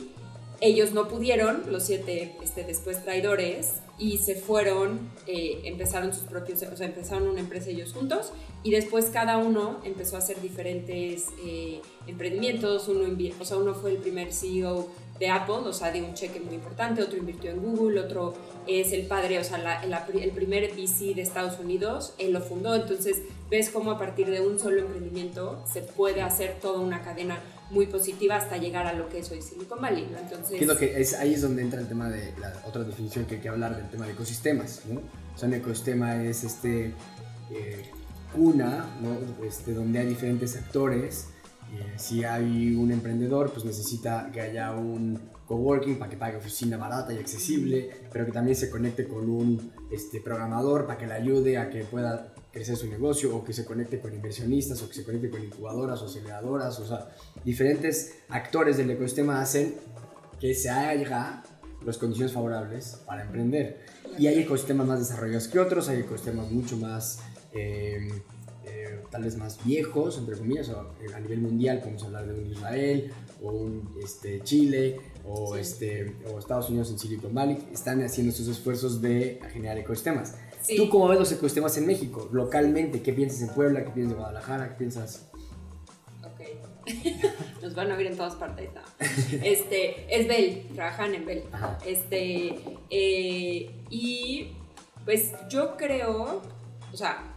ellos 0.61 0.93
no 0.93 1.07
pudieron, 1.07 1.63
los 1.71 1.83
siete 1.83 2.35
este, 2.41 2.63
después 2.63 3.03
traidores, 3.03 3.75
y 3.97 4.17
se 4.17 4.35
fueron, 4.35 5.09
eh, 5.25 5.61
empezaron 5.63 6.13
sus 6.13 6.23
propios, 6.23 6.61
o 6.63 6.75
sea, 6.75 6.85
empezaron 6.85 7.29
una 7.29 7.39
empresa 7.39 7.69
ellos 7.69 7.93
juntos, 7.93 8.33
y 8.63 8.71
después 8.71 9.05
cada 9.05 9.37
uno 9.37 9.79
empezó 9.85 10.17
a 10.17 10.19
hacer 10.19 10.41
diferentes 10.41 11.27
eh, 11.45 11.81
emprendimientos, 12.07 12.87
uno, 12.89 13.05
o 13.39 13.45
sea, 13.45 13.57
uno 13.57 13.73
fue 13.73 13.91
el 13.91 13.97
primer 13.97 14.33
CEO 14.33 14.89
de 15.19 15.29
Apple, 15.29 15.55
o 15.65 15.73
sea, 15.73 15.91
de 15.91 16.01
un 16.01 16.13
cheque 16.13 16.39
muy 16.39 16.55
importante, 16.55 17.01
otro 17.01 17.17
invirtió 17.17 17.51
en 17.51 17.61
Google, 17.61 18.01
otro 18.01 18.33
es 18.67 18.91
el 18.91 19.07
padre, 19.07 19.39
o 19.39 19.43
sea, 19.43 19.57
la, 19.57 19.85
la, 19.85 20.05
el 20.13 20.31
primer 20.31 20.71
VC 20.73 21.15
de 21.15 21.21
Estados 21.21 21.59
Unidos, 21.59 22.13
él 22.17 22.33
lo 22.33 22.41
fundó, 22.41 22.75
entonces 22.75 23.21
ves 23.49 23.69
cómo 23.69 23.91
a 23.91 23.99
partir 23.99 24.29
de 24.29 24.41
un 24.41 24.59
solo 24.59 24.81
emprendimiento 24.81 25.63
se 25.71 25.81
puede 25.81 26.21
hacer 26.21 26.57
toda 26.61 26.79
una 26.79 27.01
cadena 27.01 27.39
muy 27.69 27.87
positiva 27.87 28.35
hasta 28.35 28.57
llegar 28.57 28.85
a 28.85 28.93
lo 28.93 29.09
que 29.09 29.19
es 29.19 29.31
hoy 29.31 29.41
Silicon 29.41 29.81
Valley, 29.81 30.07
¿no? 30.11 30.19
Entonces... 30.19 30.57
¿Qué 30.57 30.65
es 30.65 30.67
lo 30.67 30.77
que 30.77 30.99
es, 30.99 31.13
ahí 31.13 31.33
es 31.33 31.41
donde 31.41 31.61
entra 31.61 31.79
el 31.79 31.87
tema 31.87 32.09
de 32.09 32.33
la 32.39 32.53
otra 32.65 32.83
definición 32.83 33.25
que 33.25 33.35
hay 33.35 33.41
que 33.41 33.49
hablar 33.49 33.75
del 33.75 33.89
tema 33.89 34.05
de 34.05 34.13
ecosistemas, 34.13 34.81
¿no? 34.85 34.99
O 35.33 35.37
sea, 35.37 35.47
un 35.47 35.55
ecosistema 35.55 36.23
es 36.23 36.43
este 36.43 36.93
eh, 37.51 37.85
cuna, 38.33 38.85
¿no? 39.01 39.45
Este, 39.45 39.73
donde 39.73 39.99
hay 39.99 40.07
diferentes 40.07 40.55
actores. 40.55 41.29
Eh, 41.75 41.93
si 41.97 42.23
hay 42.23 42.75
un 42.75 42.91
emprendedor, 42.91 43.51
pues 43.51 43.65
necesita 43.65 44.29
que 44.31 44.41
haya 44.41 44.71
un 44.71 45.19
coworking 45.45 45.99
para 45.99 46.09
que 46.09 46.17
pague 46.17 46.37
oficina 46.37 46.77
barata 46.77 47.13
y 47.13 47.17
accesible, 47.17 47.91
pero 48.11 48.25
que 48.25 48.31
también 48.31 48.55
se 48.55 48.69
conecte 48.69 49.07
con 49.07 49.29
un 49.29 49.71
este, 49.91 50.21
programador 50.21 50.87
para 50.87 50.97
que 50.97 51.07
le 51.07 51.13
ayude 51.13 51.57
a 51.57 51.69
que 51.69 51.83
pueda 51.83 52.33
crecer 52.51 52.77
su 52.77 52.87
negocio 52.87 53.35
o 53.35 53.43
que 53.43 53.53
se 53.53 53.65
conecte 53.65 53.99
con 53.99 54.13
inversionistas 54.13 54.81
o 54.81 54.87
que 54.87 54.95
se 54.95 55.03
conecte 55.03 55.29
con 55.29 55.43
incubadoras 55.43 56.01
o 56.01 56.05
aceleradoras, 56.05 56.79
o 56.79 56.87
sea, 56.87 57.09
diferentes 57.43 58.15
actores 58.29 58.77
del 58.77 58.89
ecosistema 58.91 59.41
hacen 59.41 59.75
que 60.39 60.53
se 60.55 60.69
haga 60.69 61.43
las 61.85 61.97
condiciones 61.97 62.33
favorables 62.33 63.01
para 63.05 63.23
emprender. 63.23 63.81
Y 64.17 64.27
hay 64.27 64.39
ecosistemas 64.39 64.87
más 64.87 64.99
desarrollados 64.99 65.47
que 65.47 65.59
otros, 65.59 65.89
hay 65.89 65.99
ecosistemas 65.99 66.49
mucho 66.49 66.77
más, 66.77 67.19
eh, 67.53 68.07
eh, 68.85 69.03
tal 69.09 69.23
vez 69.23 69.35
más 69.37 69.63
viejos, 69.65 70.17
entre 70.17 70.37
comillas, 70.37 70.69
o 70.69 70.93
a 71.13 71.19
nivel 71.19 71.41
mundial, 71.41 71.79
podemos 71.79 72.03
hablar 72.03 72.25
de 72.27 72.33
un 72.33 72.51
Israel 72.51 73.11
o 73.41 73.51
un 73.51 73.89
este, 74.03 74.41
Chile 74.43 74.99
o, 75.25 75.55
sí. 75.55 75.61
este, 75.61 76.15
o 76.31 76.39
Estados 76.39 76.69
Unidos 76.69 76.91
en 76.91 76.99
Silicon 76.99 77.33
Valley, 77.33 77.57
están 77.73 78.03
haciendo 78.03 78.31
sus 78.31 78.47
esfuerzos 78.47 79.01
de 79.01 79.39
generar 79.51 79.77
ecosistemas. 79.77 80.35
Sí. 80.61 80.77
¿Tú 80.77 80.89
cómo 80.89 81.07
ves 81.07 81.19
los 81.19 81.31
ecosistemas 81.31 81.77
en 81.77 81.85
México, 81.85 82.29
localmente? 82.31 83.01
¿Qué 83.01 83.13
piensas 83.13 83.41
en 83.41 83.49
Puebla? 83.49 83.83
¿Qué 83.83 83.91
piensas 83.91 84.13
en 84.13 84.19
Guadalajara? 84.19 84.69
¿Qué 84.69 84.75
piensas? 84.75 85.27
Ok. 86.23 86.41
Nos 87.61 87.75
van 87.75 87.91
a 87.91 87.95
oír 87.95 88.07
en 88.07 88.17
todas 88.17 88.35
partes. 88.35 88.69
¿no? 88.73 88.81
Este, 89.43 90.05
es 90.09 90.27
Bell, 90.27 90.67
trabajan 90.73 91.13
en 91.13 91.25
Bell. 91.25 91.43
Este, 91.85 92.55
eh, 92.89 93.71
y 93.89 94.53
Pues 95.03 95.33
yo 95.49 95.77
creo, 95.77 96.41
o 96.91 96.97
sea, 96.97 97.34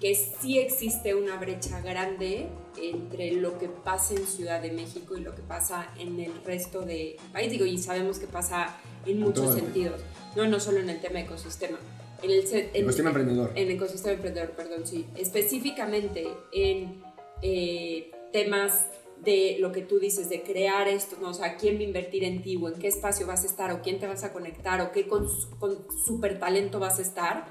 que 0.00 0.14
sí 0.14 0.58
existe 0.58 1.14
una 1.14 1.36
brecha 1.36 1.80
grande 1.80 2.46
entre 2.80 3.32
lo 3.32 3.58
que 3.58 3.68
pasa 3.68 4.14
en 4.14 4.26
Ciudad 4.26 4.62
de 4.62 4.70
México 4.70 5.16
y 5.16 5.20
lo 5.20 5.34
que 5.34 5.42
pasa 5.42 5.88
en 5.98 6.20
el 6.20 6.32
resto 6.44 6.82
del 6.82 7.16
país. 7.32 7.50
Digo, 7.50 7.64
y 7.64 7.78
sabemos 7.78 8.18
que 8.18 8.26
pasa 8.26 8.76
en 9.06 9.20
muchos 9.20 9.54
sentidos, 9.54 10.00
no, 10.36 10.46
no 10.46 10.60
solo 10.60 10.78
en 10.78 10.90
el 10.90 11.00
tema 11.00 11.20
ecosistema. 11.20 11.78
En 12.22 12.30
el 12.30 12.40
ecosistema 12.74 13.10
emprendedor. 13.10 13.50
En 13.54 13.68
el 13.68 13.74
ecosistema 13.74 14.14
emprendedor, 14.14 14.50
perdón, 14.50 14.86
sí. 14.86 15.06
Específicamente 15.16 16.28
en 16.52 17.02
eh, 17.42 18.10
temas 18.32 18.86
de 19.24 19.56
lo 19.58 19.72
que 19.72 19.82
tú 19.82 19.98
dices, 19.98 20.28
de 20.28 20.42
crear 20.42 20.86
esto, 20.86 21.16
¿no? 21.20 21.30
o 21.30 21.34
sea, 21.34 21.56
quién 21.56 21.76
va 21.76 21.80
a 21.80 21.84
invertir 21.84 22.22
en 22.22 22.40
ti, 22.40 22.56
o 22.56 22.68
en 22.68 22.74
qué 22.74 22.86
espacio 22.86 23.26
vas 23.26 23.42
a 23.42 23.46
estar, 23.46 23.72
o 23.72 23.82
quién 23.82 23.98
te 23.98 24.06
vas 24.06 24.22
a 24.22 24.32
conectar, 24.32 24.80
o 24.80 24.92
qué 24.92 25.08
con, 25.08 25.26
con 25.58 25.76
super 26.04 26.38
talento 26.38 26.78
vas 26.78 27.00
a 27.00 27.02
estar 27.02 27.46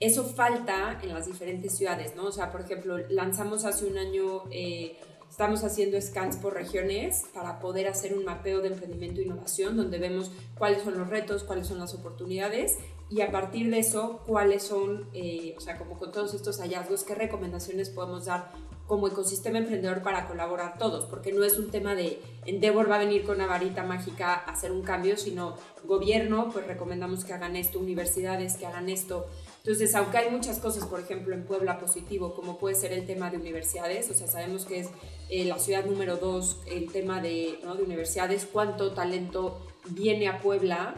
eso 0.00 0.24
falta 0.24 1.00
en 1.02 1.12
las 1.12 1.26
diferentes 1.26 1.76
ciudades, 1.76 2.14
¿no? 2.14 2.26
O 2.26 2.32
sea, 2.32 2.52
por 2.52 2.60
ejemplo, 2.60 2.98
lanzamos 3.08 3.64
hace 3.64 3.86
un 3.86 3.98
año, 3.98 4.44
eh, 4.50 4.96
estamos 5.28 5.64
haciendo 5.64 6.00
scans 6.00 6.36
por 6.36 6.54
regiones 6.54 7.24
para 7.34 7.58
poder 7.58 7.88
hacer 7.88 8.16
un 8.16 8.24
mapeo 8.24 8.60
de 8.60 8.68
emprendimiento 8.68 9.20
e 9.20 9.24
innovación, 9.24 9.76
donde 9.76 9.98
vemos 9.98 10.30
cuáles 10.56 10.82
son 10.82 10.98
los 10.98 11.08
retos, 11.08 11.44
cuáles 11.44 11.66
son 11.66 11.78
las 11.78 11.94
oportunidades 11.94 12.78
y 13.10 13.22
a 13.22 13.30
partir 13.30 13.70
de 13.70 13.78
eso, 13.78 14.20
cuáles 14.26 14.62
son, 14.62 15.08
eh, 15.14 15.54
o 15.56 15.60
sea, 15.60 15.78
como 15.78 15.98
con 15.98 16.12
todos 16.12 16.34
estos 16.34 16.60
hallazgos, 16.60 17.04
qué 17.04 17.14
recomendaciones 17.14 17.88
podemos 17.88 18.26
dar 18.26 18.52
como 18.86 19.06
ecosistema 19.06 19.58
emprendedor 19.58 20.02
para 20.02 20.26
colaborar 20.26 20.78
todos, 20.78 21.04
porque 21.06 21.32
no 21.32 21.44
es 21.44 21.58
un 21.58 21.70
tema 21.70 21.94
de 21.94 22.20
Endeavor 22.46 22.90
va 22.90 22.96
a 22.96 22.98
venir 22.98 23.24
con 23.24 23.36
una 23.36 23.46
varita 23.46 23.84
mágica 23.84 24.34
a 24.34 24.52
hacer 24.52 24.72
un 24.72 24.82
cambio, 24.82 25.16
sino 25.16 25.56
gobierno, 25.84 26.50
pues 26.50 26.66
recomendamos 26.66 27.24
que 27.24 27.34
hagan 27.34 27.54
esto, 27.56 27.78
universidades 27.78 28.56
que 28.56 28.66
hagan 28.66 28.88
esto. 28.88 29.26
Entonces, 29.68 29.94
aunque 29.96 30.16
hay 30.16 30.30
muchas 30.30 30.60
cosas, 30.60 30.86
por 30.86 30.98
ejemplo, 30.98 31.34
en 31.34 31.44
Puebla 31.44 31.78
positivo, 31.78 32.32
como 32.34 32.56
puede 32.56 32.74
ser 32.74 32.90
el 32.94 33.04
tema 33.04 33.28
de 33.28 33.36
universidades, 33.36 34.08
o 34.08 34.14
sea, 34.14 34.26
sabemos 34.26 34.64
que 34.64 34.80
es 34.80 34.88
eh, 35.28 35.44
la 35.44 35.58
ciudad 35.58 35.84
número 35.84 36.16
dos, 36.16 36.62
el 36.64 36.90
tema 36.90 37.20
de, 37.20 37.58
¿no? 37.62 37.74
de 37.74 37.82
universidades, 37.82 38.48
cuánto 38.50 38.92
talento 38.92 39.60
viene 39.90 40.26
a 40.26 40.40
Puebla 40.40 40.94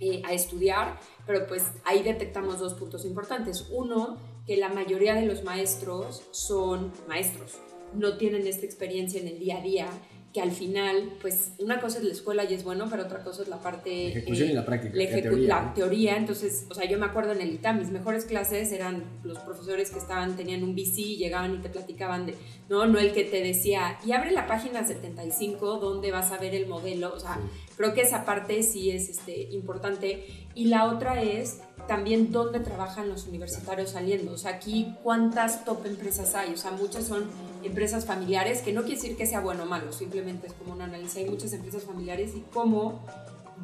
eh, 0.00 0.20
a 0.26 0.34
estudiar, 0.34 1.00
pero 1.26 1.46
pues 1.46 1.62
ahí 1.86 2.02
detectamos 2.02 2.58
dos 2.58 2.74
puntos 2.74 3.06
importantes. 3.06 3.68
Uno, 3.70 4.18
que 4.46 4.58
la 4.58 4.68
mayoría 4.68 5.14
de 5.14 5.24
los 5.24 5.42
maestros 5.42 6.24
son 6.30 6.92
maestros, 7.08 7.54
no 7.94 8.18
tienen 8.18 8.46
esta 8.46 8.66
experiencia 8.66 9.18
en 9.18 9.28
el 9.28 9.38
día 9.38 9.60
a 9.60 9.62
día 9.62 9.88
que 10.32 10.42
al 10.42 10.52
final, 10.52 11.14
pues 11.22 11.52
una 11.58 11.80
cosa 11.80 11.98
es 11.98 12.04
la 12.04 12.12
escuela 12.12 12.44
y 12.44 12.52
es 12.52 12.62
bueno, 12.62 12.86
pero 12.90 13.04
otra 13.04 13.24
cosa 13.24 13.42
es 13.42 13.48
la 13.48 13.58
parte... 13.58 13.90
La 13.90 14.08
ejecución 14.10 14.50
y 14.50 14.52
la 14.52 14.64
práctica. 14.64 14.94
La, 14.94 15.22
teoría, 15.22 15.48
la 15.48 15.74
teoría, 15.74 16.16
entonces, 16.16 16.66
o 16.68 16.74
sea, 16.74 16.84
yo 16.84 16.98
me 16.98 17.06
acuerdo 17.06 17.32
en 17.32 17.40
el 17.40 17.54
ITAM, 17.54 17.78
mis 17.78 17.90
mejores 17.90 18.26
clases 18.26 18.70
eran 18.72 19.04
los 19.24 19.38
profesores 19.38 19.90
que 19.90 19.98
estaban, 19.98 20.36
tenían 20.36 20.62
un 20.62 20.74
bici, 20.74 21.16
llegaban 21.16 21.54
y 21.54 21.58
te 21.58 21.70
platicaban 21.70 22.26
de, 22.26 22.34
no, 22.68 22.86
no 22.86 22.98
el 22.98 23.12
que 23.12 23.24
te 23.24 23.42
decía, 23.42 23.98
y 24.04 24.12
abre 24.12 24.30
la 24.30 24.46
página 24.46 24.86
75 24.86 25.78
donde 25.78 26.10
vas 26.10 26.30
a 26.30 26.36
ver 26.36 26.54
el 26.54 26.66
modelo, 26.66 27.14
o 27.14 27.20
sea, 27.20 27.38
creo 27.78 27.94
que 27.94 28.02
esa 28.02 28.26
parte 28.26 28.62
sí 28.62 28.90
es 28.90 29.08
este, 29.08 29.48
importante. 29.52 30.26
Y 30.54 30.66
la 30.66 30.86
otra 30.86 31.22
es 31.22 31.60
también 31.86 32.32
dónde 32.32 32.60
trabajan 32.60 33.08
los 33.08 33.26
universitarios 33.26 33.90
saliendo. 33.90 34.32
O 34.32 34.38
sea, 34.38 34.52
aquí 34.52 34.94
cuántas 35.02 35.64
top 35.64 35.86
empresas 35.86 36.34
hay. 36.34 36.52
O 36.52 36.56
sea, 36.56 36.72
muchas 36.72 37.04
son 37.06 37.24
empresas 37.62 38.06
familiares, 38.06 38.62
que 38.62 38.72
no 38.72 38.82
quiere 38.82 38.96
decir 38.96 39.16
que 39.16 39.26
sea 39.26 39.40
bueno 39.40 39.64
o 39.64 39.66
malo, 39.66 39.92
simplemente 39.92 40.46
es 40.46 40.52
como 40.52 40.72
un 40.72 40.82
análisis. 40.82 41.16
Hay 41.16 41.30
muchas 41.30 41.52
empresas 41.52 41.82
familiares 41.82 42.32
y 42.34 42.44
cómo 42.52 43.04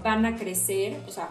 van 0.02 0.26
a 0.26 0.36
crecer. 0.36 1.00
O 1.08 1.10
sea, 1.10 1.30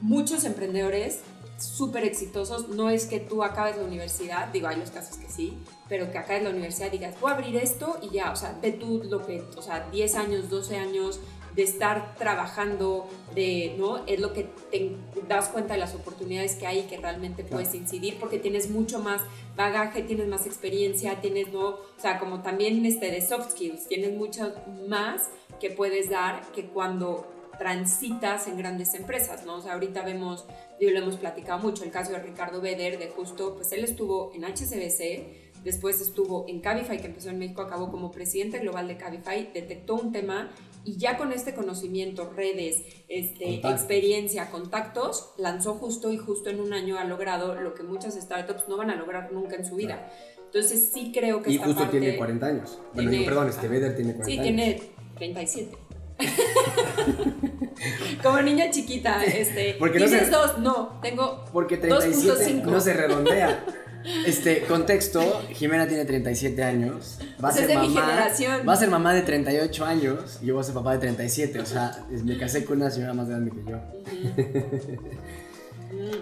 muchos 0.00 0.44
emprendedores 0.44 1.20
súper 1.58 2.04
exitosos. 2.04 2.68
No 2.68 2.90
es 2.90 3.06
que 3.06 3.20
tú 3.20 3.42
acabes 3.42 3.76
la 3.76 3.84
universidad, 3.84 4.48
digo, 4.48 4.68
hay 4.68 4.78
los 4.78 4.90
casos 4.90 5.16
que 5.16 5.28
sí, 5.28 5.56
pero 5.88 6.10
que 6.10 6.18
acabes 6.18 6.42
la 6.42 6.50
universidad 6.50 6.88
y 6.88 6.98
digas, 6.98 7.14
voy 7.20 7.30
a 7.30 7.34
abrir 7.34 7.56
esto 7.56 7.98
y 8.02 8.10
ya, 8.10 8.32
o 8.32 8.36
sea, 8.36 8.58
ve 8.60 8.72
tú 8.72 9.02
lo 9.04 9.24
que, 9.24 9.42
o 9.56 9.62
sea, 9.62 9.88
10 9.90 10.14
años, 10.16 10.50
12 10.50 10.76
años 10.76 11.20
de 11.54 11.62
estar 11.62 12.16
trabajando, 12.16 13.08
de, 13.34 13.76
¿no? 13.78 14.04
Es 14.06 14.18
lo 14.18 14.32
que 14.32 14.48
te 14.70 14.96
das 15.28 15.48
cuenta 15.48 15.74
de 15.74 15.80
las 15.80 15.94
oportunidades 15.94 16.56
que 16.56 16.66
hay 16.66 16.80
y 16.80 16.82
que 16.82 16.96
realmente 16.96 17.44
puedes 17.44 17.74
incidir 17.74 18.18
porque 18.18 18.38
tienes 18.38 18.70
mucho 18.70 18.98
más 18.98 19.20
bagaje, 19.56 20.02
tienes 20.02 20.26
más 20.26 20.46
experiencia, 20.46 21.20
tienes, 21.20 21.52
¿no? 21.52 21.68
O 21.68 22.00
sea, 22.00 22.18
como 22.18 22.42
también 22.42 22.84
este 22.84 23.10
de 23.10 23.22
soft 23.22 23.52
skills, 23.52 23.86
tienes 23.86 24.16
mucho 24.16 24.52
más 24.88 25.30
que 25.60 25.70
puedes 25.70 26.10
dar 26.10 26.42
que 26.52 26.66
cuando 26.66 27.26
transitas 27.58 28.48
en 28.48 28.58
grandes 28.58 28.94
empresas, 28.94 29.44
¿no? 29.44 29.56
O 29.56 29.60
sea, 29.60 29.74
ahorita 29.74 30.02
vemos, 30.02 30.44
yo 30.80 30.90
lo 30.90 30.98
hemos 30.98 31.16
platicado 31.16 31.60
mucho, 31.60 31.84
el 31.84 31.90
caso 31.90 32.12
de 32.12 32.18
Ricardo 32.18 32.60
Beder, 32.60 32.98
de 32.98 33.08
justo, 33.08 33.54
pues 33.54 33.70
él 33.70 33.84
estuvo 33.84 34.32
en 34.34 34.44
HCBC, 34.44 35.62
después 35.62 36.00
estuvo 36.00 36.46
en 36.48 36.60
Cabify, 36.60 36.98
que 36.98 37.06
empezó 37.06 37.30
en 37.30 37.38
México, 37.38 37.62
acabó 37.62 37.90
como 37.90 38.10
presidente 38.10 38.58
global 38.58 38.88
de 38.88 38.96
Cabify, 38.96 39.50
detectó 39.54 39.94
un 39.94 40.10
tema 40.12 40.50
y 40.84 40.98
ya 40.98 41.16
con 41.16 41.32
este 41.32 41.54
conocimiento, 41.54 42.32
redes, 42.34 42.82
este, 43.08 43.66
experiencia, 43.66 44.50
contactos, 44.50 45.30
lanzó 45.38 45.74
justo 45.74 46.12
y 46.12 46.18
justo 46.18 46.50
en 46.50 46.60
un 46.60 46.72
año 46.72 46.98
ha 46.98 47.04
logrado 47.04 47.54
lo 47.54 47.74
que 47.74 47.82
muchas 47.82 48.14
startups 48.14 48.68
no 48.68 48.76
van 48.76 48.90
a 48.90 48.96
lograr 48.96 49.32
nunca 49.32 49.56
en 49.56 49.64
su 49.64 49.76
vida. 49.76 50.10
Entonces 50.44 50.90
sí 50.92 51.10
creo 51.12 51.42
que... 51.42 51.50
Y 51.50 51.58
justo 51.58 51.88
tiene 51.88 52.16
40 52.16 52.46
años. 52.46 52.78
Bueno, 52.92 53.10
perdón, 53.24 53.48
este 53.48 53.68
Vedder 53.68 53.96
tiene 53.96 54.14
40 54.14 54.24
sí, 54.24 54.38
años. 54.38 54.46
Sí, 54.46 54.54
tiene 54.54 54.82
37. 55.16 55.76
Como 58.22 58.40
niña 58.40 58.70
chiquita, 58.70 59.24
este. 59.24 59.74
Porque 59.78 59.98
¿Tienes 59.98 60.30
dos? 60.30 60.58
No, 60.58 61.00
tengo. 61.02 61.44
Porque 61.52 61.76
37 61.76 62.62
no 62.64 62.80
se 62.80 62.94
redondea. 62.94 63.64
Este, 64.26 64.62
contexto, 64.62 65.42
Jimena 65.52 65.88
tiene 65.88 66.04
37 66.04 66.62
años. 66.62 67.18
Va 67.42 67.48
a 67.48 67.52
ser 67.52 67.66
de 67.66 67.74
mamá. 67.74 67.88
Mi 67.88 67.94
generación. 67.94 68.68
Va 68.68 68.72
a 68.74 68.76
ser 68.76 68.90
mamá 68.90 69.14
de 69.14 69.22
38 69.22 69.84
años 69.84 70.38
y 70.42 70.46
yo 70.46 70.54
voy 70.54 70.60
a 70.60 70.64
ser 70.64 70.74
papá 70.74 70.92
de 70.92 70.98
37. 70.98 71.60
O 71.60 71.66
sea, 71.66 72.04
me 72.10 72.36
casé 72.36 72.64
con 72.64 72.76
una 72.78 72.90
señora 72.90 73.14
más 73.14 73.28
grande 73.28 73.50
que 73.50 73.70
yo. 73.70 73.78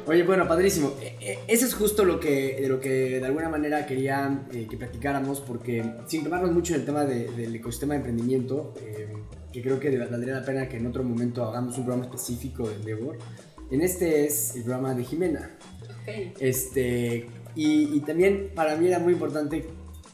Oye, 0.06 0.22
bueno, 0.22 0.46
padrísimo. 0.46 0.92
E, 1.00 1.16
e, 1.20 1.38
eso 1.48 1.66
es 1.66 1.74
justo 1.74 2.04
lo 2.04 2.20
que, 2.20 2.58
de 2.60 2.68
lo 2.68 2.80
que 2.80 3.20
de 3.20 3.26
alguna 3.26 3.48
manera 3.48 3.86
quería 3.86 4.44
eh, 4.52 4.66
que 4.68 4.76
platicáramos, 4.76 5.40
porque 5.40 5.84
sin 6.06 6.24
tomarnos 6.24 6.52
mucho 6.52 6.74
el 6.74 6.84
tema 6.84 7.04
del 7.04 7.54
ecosistema 7.54 7.94
de 7.94 7.98
emprendimiento, 7.98 8.74
eh, 8.80 9.12
que 9.52 9.62
creo 9.62 9.78
que 9.80 9.96
valdría 9.96 10.34
la 10.34 10.44
pena 10.44 10.68
que 10.68 10.76
en 10.76 10.86
otro 10.86 11.02
momento 11.04 11.44
hagamos 11.44 11.76
un 11.78 11.84
programa 11.84 12.06
específico 12.06 12.68
de 12.68 12.76
Endeavor. 12.76 13.18
En 13.70 13.80
este 13.80 14.26
es 14.26 14.54
el 14.56 14.64
programa 14.64 14.94
de 14.94 15.04
Jimena. 15.04 15.50
Okay. 16.02 16.34
Este, 16.40 17.26
y, 17.54 18.00
también 18.00 18.52
para 18.54 18.76
mí 18.76 18.86
era 18.88 18.98
muy 18.98 19.12
importante 19.14 19.68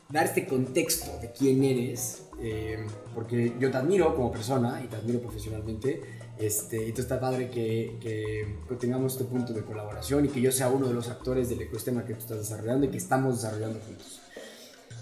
dar 0.08 0.26
este 0.26 0.46
contexto 0.46 1.18
de 1.20 1.30
quién 1.32 1.62
eres, 1.62 2.24
eh, 2.40 2.78
porque 3.14 3.54
yo 3.58 3.70
te 3.70 3.76
admiro 3.76 4.14
como 4.14 4.32
persona 4.32 4.80
y 4.84 4.88
te 4.88 4.96
admiro 4.96 5.20
profesionalmente. 5.20 6.18
Este, 6.38 6.76
entonces 6.76 7.06
está 7.06 7.18
padre 7.18 7.50
que, 7.50 7.96
que, 8.00 8.76
tengamos 8.76 9.14
este 9.14 9.24
punto 9.24 9.52
de 9.52 9.62
colaboración 9.62 10.24
y 10.24 10.28
que 10.28 10.40
yo 10.40 10.52
sea 10.52 10.68
uno 10.68 10.86
de 10.86 10.94
los 10.94 11.08
actores 11.08 11.48
del 11.48 11.62
ecosistema 11.62 12.04
que 12.04 12.14
tú 12.14 12.20
estás 12.20 12.38
desarrollando 12.38 12.86
y 12.86 12.90
que 12.90 12.98
estamos 12.98 13.42
desarrollando 13.42 13.80
juntos. 13.80 14.20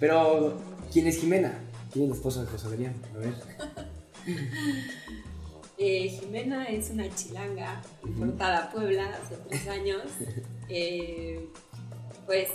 Pero, 0.00 0.56
¿quién 0.92 1.06
es 1.06 1.18
Jimena? 1.18 1.60
¿Quién 1.92 2.04
es 2.04 2.10
la 2.10 2.16
esposa 2.16 2.40
de 2.42 2.46
José 2.46 2.66
Adrián? 2.68 2.94
A 3.14 3.18
ver. 3.18 3.34
Eh, 5.78 6.08
Jimena 6.08 6.64
es 6.64 6.88
una 6.88 7.14
chilanga 7.14 7.82
importada 8.02 8.64
a 8.64 8.70
Puebla 8.70 9.10
hace 9.10 9.36
tres 9.48 9.68
años. 9.68 10.02
Eh, 10.68 11.48
pues 12.26 12.50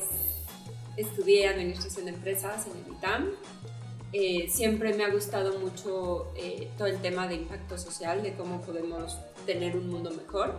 estudié 0.98 1.48
administración 1.48 2.06
de 2.06 2.12
empresas 2.12 2.68
en 2.68 2.74
el 2.84 2.98
ITAM. 2.98 3.30
Eh, 4.14 4.50
siempre 4.50 4.94
me 4.94 5.06
ha 5.06 5.10
gustado 5.10 5.58
mucho 5.60 6.34
eh, 6.36 6.70
todo 6.78 6.88
el 6.88 6.98
tema 7.02 7.28
de 7.28 7.36
impacto 7.36 7.78
social, 7.78 8.22
de 8.22 8.34
cómo 8.34 8.62
podemos 8.62 9.18
tener 9.46 9.78
un 9.78 9.90
mundo 9.90 10.12
mejor. 10.12 10.56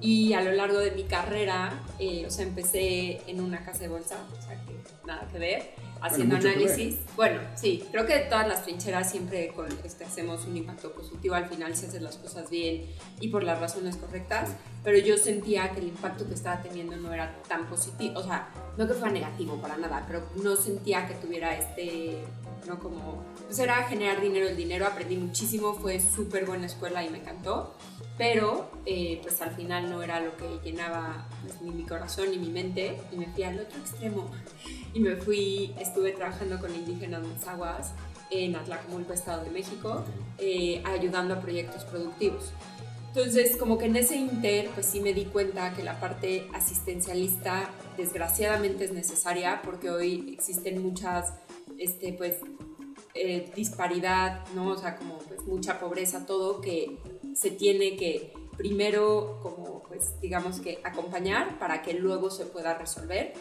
Y 0.00 0.32
a 0.34 0.42
lo 0.42 0.52
largo 0.52 0.78
de 0.78 0.92
mi 0.92 1.04
carrera, 1.04 1.82
eh, 1.98 2.24
o 2.26 2.30
sea, 2.30 2.44
empecé 2.44 3.20
en 3.26 3.40
una 3.40 3.64
casa 3.64 3.80
de 3.80 3.88
bolsa, 3.88 4.16
o 4.38 4.42
sea, 4.42 4.64
que 4.64 4.74
nada 5.06 5.28
que 5.32 5.38
ver 5.38 5.74
haciendo 6.04 6.36
análisis. 6.36 6.96
Bueno, 7.16 7.40
sí, 7.54 7.82
creo 7.90 8.06
que 8.06 8.18
todas 8.20 8.46
las 8.46 8.62
trincheras 8.62 9.10
siempre 9.10 9.48
con 9.48 9.66
este, 9.84 10.04
hacemos 10.04 10.44
un 10.44 10.56
impacto 10.56 10.92
positivo. 10.92 11.34
Al 11.34 11.46
final 11.46 11.74
si 11.74 11.86
haces 11.86 12.02
las 12.02 12.16
cosas 12.16 12.50
bien 12.50 12.84
y 13.20 13.28
por 13.28 13.42
las 13.42 13.58
razones 13.58 13.96
correctas, 13.96 14.50
pero 14.82 14.98
yo 14.98 15.16
sentía 15.16 15.70
que 15.70 15.80
el 15.80 15.88
impacto 15.88 16.28
que 16.28 16.34
estaba 16.34 16.60
teniendo 16.60 16.96
no 16.96 17.12
era 17.12 17.34
tan 17.48 17.66
positivo, 17.68 18.20
o 18.20 18.22
sea, 18.22 18.48
no 18.76 18.86
que 18.86 18.92
fuera 18.92 19.12
negativo 19.12 19.56
para 19.62 19.78
nada, 19.78 20.04
pero 20.06 20.22
no 20.42 20.56
sentía 20.56 21.08
que 21.08 21.14
tuviera 21.14 21.56
este, 21.56 22.22
no 22.66 22.78
como, 22.78 23.22
pues 23.46 23.58
era 23.58 23.82
generar 23.84 24.20
dinero, 24.20 24.48
el 24.48 24.56
dinero 24.56 24.86
aprendí 24.86 25.16
muchísimo, 25.16 25.74
fue 25.74 26.00
súper 26.00 26.46
buena 26.46 26.66
escuela 26.66 27.04
y 27.04 27.10
me 27.10 27.18
encantó, 27.18 27.74
pero 28.16 28.70
eh, 28.86 29.20
pues 29.22 29.40
al 29.42 29.54
final 29.54 29.90
no 29.90 30.02
era 30.02 30.20
lo 30.20 30.36
que 30.36 30.60
llenaba 30.64 31.26
pues, 31.42 31.60
ni 31.62 31.70
mi 31.70 31.84
corazón 31.84 32.30
ni 32.30 32.38
mi 32.38 32.48
mente 32.48 32.96
y 33.12 33.16
me 33.16 33.26
fui 33.26 33.42
al 33.42 33.58
otro 33.58 33.78
extremo 33.78 34.30
y 34.92 35.00
me 35.00 35.16
fui, 35.16 35.74
estuve 35.78 36.12
trabajando 36.12 36.58
con 36.58 36.74
indígenas 36.74 37.26
mazaguas 37.26 37.92
en 38.30 38.56
Atlacomulco, 38.56 39.12
Estado 39.12 39.44
de 39.44 39.50
México, 39.50 40.04
eh, 40.38 40.82
ayudando 40.84 41.34
a 41.34 41.40
proyectos 41.40 41.84
productivos. 41.84 42.52
Entonces, 43.16 43.56
como 43.56 43.78
que 43.78 43.84
en 43.84 43.94
ese 43.94 44.16
inter, 44.16 44.68
pues 44.74 44.86
sí 44.86 44.98
me 44.98 45.14
di 45.14 45.26
cuenta 45.26 45.72
que 45.72 45.84
la 45.84 46.00
parte 46.00 46.48
asistencialista 46.52 47.70
desgraciadamente 47.96 48.86
es 48.86 48.92
necesaria 48.92 49.62
porque 49.62 49.88
hoy 49.88 50.34
existen 50.34 50.82
muchas, 50.82 51.32
este, 51.78 52.12
pues, 52.12 52.38
eh, 53.14 53.50
disparidad, 53.54 54.44
¿no? 54.54 54.70
O 54.70 54.76
sea, 54.76 54.96
como 54.96 55.18
pues 55.18 55.42
mucha 55.46 55.78
pobreza, 55.78 56.26
todo 56.26 56.60
que 56.60 56.98
se 57.34 57.50
tiene 57.50 57.96
que 57.96 58.32
primero 58.56 59.38
como 59.42 59.82
pues 59.84 60.20
digamos 60.20 60.60
que 60.60 60.80
acompañar 60.84 61.58
para 61.58 61.82
que 61.82 61.94
luego 61.94 62.30
se 62.30 62.46
pueda 62.46 62.74
resolver, 62.76 63.34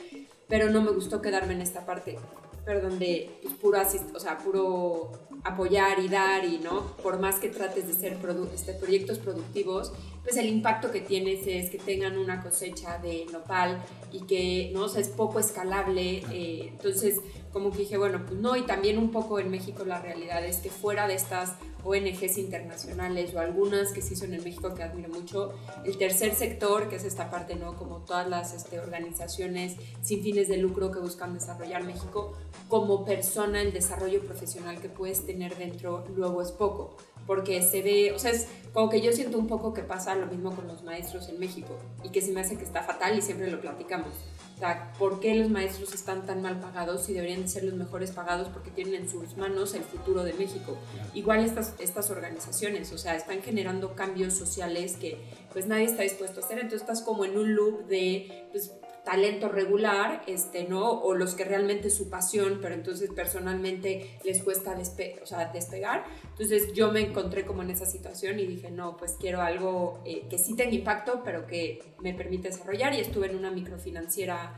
pero 0.47 0.69
no 0.69 0.81
me 0.81 0.91
gustó 0.91 1.21
quedarme 1.21 1.53
en 1.53 1.61
esta 1.61 1.85
parte, 1.85 2.17
perdón, 2.65 2.99
de 2.99 3.39
pues, 3.41 3.55
puro 3.55 3.79
asist 3.79 4.15
o 4.15 4.19
sea, 4.19 4.37
puro 4.37 5.11
apoyar 5.43 5.99
y 5.99 6.07
dar 6.07 6.45
y 6.45 6.59
no, 6.59 6.95
por 6.97 7.19
más 7.19 7.39
que 7.39 7.49
trates 7.49 7.87
de 7.87 7.93
ser 7.93 8.17
este, 8.53 8.73
proyectos 8.73 9.19
productivos, 9.19 9.91
pues 10.23 10.37
el 10.37 10.47
impacto 10.47 10.91
que 10.91 11.01
tienes 11.01 11.45
es 11.47 11.69
que 11.69 11.77
tengan 11.77 12.17
una 12.17 12.41
cosecha 12.41 12.97
de 12.97 13.25
nopal 13.31 13.83
y 14.11 14.21
que 14.21 14.71
no 14.73 14.85
o 14.85 14.89
sea, 14.89 15.01
es 15.01 15.09
poco 15.09 15.39
escalable, 15.39 16.23
eh, 16.31 16.69
entonces 16.69 17.19
como 17.51 17.71
que 17.71 17.79
dije, 17.79 17.97
bueno, 17.97 18.25
pues 18.25 18.39
no, 18.39 18.55
y 18.55 18.63
también 18.63 18.97
un 18.97 19.11
poco 19.11 19.39
en 19.39 19.51
México 19.51 19.85
la 19.85 20.01
realidad 20.01 20.43
es 20.43 20.57
que 20.57 20.69
fuera 20.69 21.07
de 21.07 21.13
estas 21.13 21.53
ONGs 21.83 22.37
internacionales 22.37 23.33
o 23.35 23.39
algunas 23.39 23.91
que 23.91 24.01
sí 24.01 24.15
son 24.15 24.33
en 24.33 24.43
México 24.43 24.73
que 24.73 24.83
admiro 24.83 25.09
mucho, 25.09 25.53
el 25.85 25.97
tercer 25.97 26.33
sector, 26.33 26.89
que 26.89 26.95
es 26.95 27.03
esta 27.03 27.29
parte, 27.29 27.55
¿no? 27.55 27.75
Como 27.75 27.97
todas 27.97 28.27
las 28.27 28.53
este, 28.53 28.79
organizaciones 28.79 29.75
sin 30.01 30.23
fines 30.23 30.47
de 30.47 30.57
lucro 30.57 30.91
que 30.91 30.99
buscan 30.99 31.33
desarrollar 31.33 31.83
México, 31.83 32.33
como 32.69 33.05
persona 33.05 33.61
el 33.61 33.73
desarrollo 33.73 34.21
profesional 34.21 34.79
que 34.79 34.89
puedes 34.89 35.25
tener 35.25 35.55
dentro 35.57 36.05
luego 36.15 36.41
es 36.41 36.51
poco 36.51 36.95
porque 37.25 37.61
se 37.61 37.81
ve, 37.81 38.11
o 38.11 38.19
sea, 38.19 38.31
es 38.31 38.47
como 38.73 38.89
que 38.89 39.01
yo 39.01 39.11
siento 39.13 39.37
un 39.37 39.47
poco 39.47 39.73
que 39.73 39.83
pasa 39.83 40.15
lo 40.15 40.25
mismo 40.25 40.55
con 40.55 40.67
los 40.67 40.83
maestros 40.83 41.29
en 41.29 41.39
México 41.39 41.77
y 42.03 42.09
que 42.09 42.21
se 42.21 42.31
me 42.31 42.41
hace 42.41 42.57
que 42.57 42.63
está 42.63 42.81
fatal 42.81 43.17
y 43.17 43.21
siempre 43.21 43.51
lo 43.51 43.61
platicamos. 43.61 44.13
O 44.55 44.59
sea, 44.59 44.93
¿por 44.97 45.19
qué 45.19 45.35
los 45.35 45.49
maestros 45.49 45.93
están 45.93 46.25
tan 46.25 46.41
mal 46.41 46.59
pagados 46.59 47.07
y 47.09 47.13
deberían 47.13 47.47
ser 47.49 47.63
los 47.65 47.73
mejores 47.73 48.11
pagados 48.11 48.49
porque 48.49 48.71
tienen 48.71 48.95
en 48.95 49.09
sus 49.09 49.35
manos 49.37 49.73
el 49.73 49.83
futuro 49.83 50.23
de 50.23 50.33
México? 50.33 50.77
Igual 51.13 51.43
estas, 51.43 51.73
estas 51.79 52.09
organizaciones, 52.09 52.91
o 52.91 52.97
sea, 52.97 53.15
están 53.15 53.41
generando 53.41 53.95
cambios 53.95 54.33
sociales 54.33 54.95
que 54.97 55.19
pues 55.51 55.67
nadie 55.67 55.85
está 55.85 56.03
dispuesto 56.03 56.41
a 56.41 56.43
hacer, 56.43 56.57
entonces 56.57 56.81
estás 56.81 57.01
como 57.01 57.25
en 57.25 57.37
un 57.37 57.55
loop 57.55 57.87
de 57.87 58.47
pues 58.51 58.71
talento 59.03 59.49
regular, 59.49 60.23
este, 60.27 60.65
¿no? 60.65 60.89
O 60.89 61.13
los 61.13 61.35
que 61.35 61.43
realmente 61.43 61.89
es 61.89 61.95
su 61.95 62.09
pasión, 62.09 62.59
pero 62.61 62.73
entonces 62.73 63.09
personalmente 63.11 64.17
les 64.23 64.41
cuesta 64.41 64.77
o 65.21 65.25
sea, 65.25 65.51
despegar. 65.51 66.05
Entonces 66.29 66.73
yo 66.73 66.91
me 66.91 67.01
encontré 67.01 67.45
como 67.45 67.63
en 67.63 67.71
esa 67.71 67.85
situación 67.85 68.39
y 68.39 68.45
dije, 68.45 68.71
no, 68.71 68.95
pues 68.97 69.17
quiero 69.19 69.41
algo 69.41 70.01
eh, 70.05 70.25
que 70.29 70.37
sí 70.37 70.55
tenga 70.55 70.73
impacto, 70.73 71.21
pero 71.23 71.45
que 71.47 71.83
me 71.99 72.13
permite 72.13 72.49
desarrollar. 72.49 72.93
Y 72.93 73.01
estuve 73.01 73.27
en 73.27 73.37
una 73.37 73.51
microfinanciera 73.51 74.53